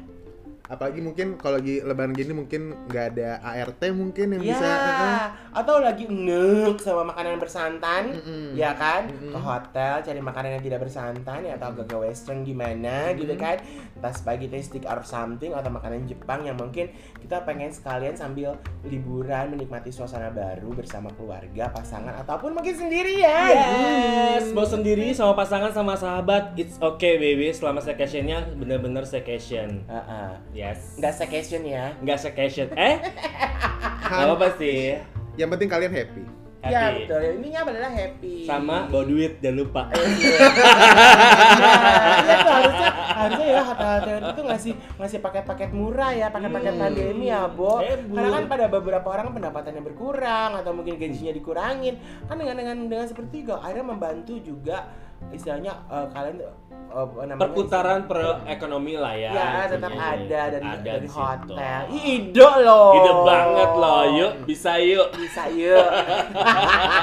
[0.66, 4.66] Apalagi mungkin kalau lagi lebaran gini mungkin nggak ada ART mungkin yang ya bisa.
[4.66, 5.26] uh-uh.
[5.56, 8.52] atau lagi enek sama makanan bersantan Mm-mm.
[8.52, 9.32] ya kan Mm-mm.
[9.32, 13.56] ke hotel cari makanan yang tidak bersantan ya atau agak western gimana gitu kan
[13.96, 16.92] entah spaghetti stick or something atau makanan Jepang yang mungkin
[17.22, 24.52] kita pengen sekalian sambil liburan menikmati suasana baru bersama keluarga pasangan ataupun mungkin sendirian Yes,
[24.52, 27.48] mau sendiri sama pasangan sama sahabat, it's okay baby.
[27.50, 29.86] Selama staycationnya bener-bener staycation.
[29.86, 30.28] Heeh.
[30.56, 30.96] Yes.
[30.96, 32.72] nggak staycation ya Nggak staycation.
[32.72, 32.96] Eh?
[34.02, 34.96] Apa-apa sih.
[35.34, 36.24] Yang penting kalian happy.
[36.64, 37.04] ya Happy.
[37.04, 39.82] betul intinya adalah happy Sama bawa duit jangan lupa.
[39.86, 40.34] Iya,
[42.18, 46.82] iya tuh harusnya harusnya ya hotel-hotel itu ngasih ngasih paket-paket murah ya, paket-paket Hmm.
[46.82, 47.78] pandemi ya, Bo.
[47.78, 48.12] Hebu.
[48.12, 51.94] Karena kan pada beberapa orang pendapatannya berkurang atau mungkin gajinya dikurangin.
[52.26, 54.90] Kan dengan dengan dengan seperti itu akhirnya membantu juga
[55.32, 56.36] istilahnya eh, kalian
[56.96, 59.30] namanya Perputaran perekonomi lah ya.
[59.34, 61.80] Ya, tetap ada dari Ada dari di hotel.
[61.92, 62.02] Ih,
[62.32, 62.90] Ide loh.
[62.94, 64.02] Ide banget loh.
[64.16, 65.08] Yuk, bisa yuk.
[65.18, 65.86] bisa yuk.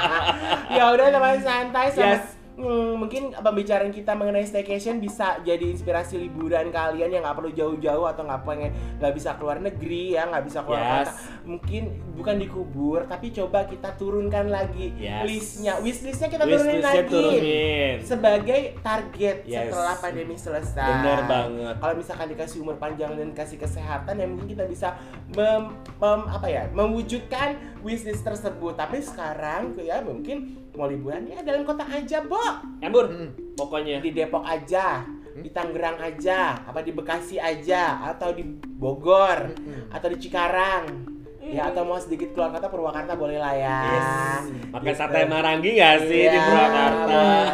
[0.76, 2.43] ya udah teman santai sama Yes.
[2.54, 8.06] Hmm, mungkin pembicaraan kita mengenai staycation bisa jadi inspirasi liburan kalian yang nggak perlu jauh-jauh
[8.06, 11.10] atau nggak pengen nggak bisa keluar negeri ya nggak bisa keluar Yes.
[11.10, 11.12] kota
[11.44, 11.82] mungkin
[12.14, 15.26] bukan dikubur tapi coba kita turunkan lagi Yes.
[15.26, 17.94] listnya wishlistnya kita turunin Wishlistnya lagi turunin.
[18.00, 19.58] sebagai target Yes.
[19.66, 21.74] setelah pandemi selesai Bener banget.
[21.76, 24.94] kalau misalkan dikasih umur panjang dan kasih kesehatan ya mungkin kita bisa
[25.28, 31.24] mem, mem- apa ya mewujudkan wishlist tersebut tapi sekarang ya mungkin mau liburan?
[31.24, 32.40] Ya dalam kota aja bo.
[32.78, 33.54] Embur, Mm.
[33.54, 33.98] pokoknya.
[33.98, 39.50] di Depok aja di Tangerang aja apa di Bekasi aja atau di Bogor
[39.90, 41.13] atau di Cikarang
[41.46, 44.44] ya atau mau sedikit keluar kota Purwakarta boleh lah ya Yes.
[44.70, 44.96] Makan Gitu.
[44.96, 47.04] sate Marangi gak sih di Iya, Purwakarta?
[47.04, 47.46] boleh.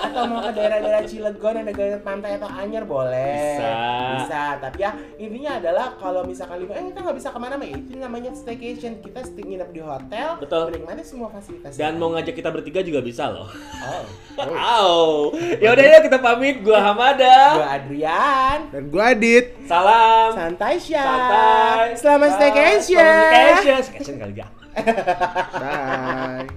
[0.00, 3.36] Atau mau ke daerah-daerah Cilegon yang dekat pantai atau Anyer boleh.
[3.54, 3.72] Bisa.
[4.18, 4.42] Bisa.
[4.58, 7.92] Tapi ya intinya adalah kalau misalkan libur, eh kita nggak bisa ke mana mah itu
[7.94, 8.98] namanya staycation.
[8.98, 10.62] Kita stay nginep di hotel, Betul.
[10.68, 11.76] menikmati semua fasilitas.
[11.76, 13.46] Dan mau ngajak kita bertiga juga bisa loh.
[13.80, 14.04] oh.
[14.40, 15.36] Wow.
[15.60, 16.60] Ya udah ya kita pamit.
[16.60, 17.36] Gua Hamada.
[17.54, 18.58] Gua Adrian.
[18.70, 19.52] Dan gua Adit.
[19.62, 20.32] Salam.
[20.32, 21.04] Santai Syah.
[21.04, 21.86] Santai.
[21.94, 22.36] Selamat Bye.
[22.36, 22.96] staycation.
[22.96, 23.86] Selamat Keshes.
[23.94, 24.46] Keshes kali ya.
[25.60, 26.48] Bye.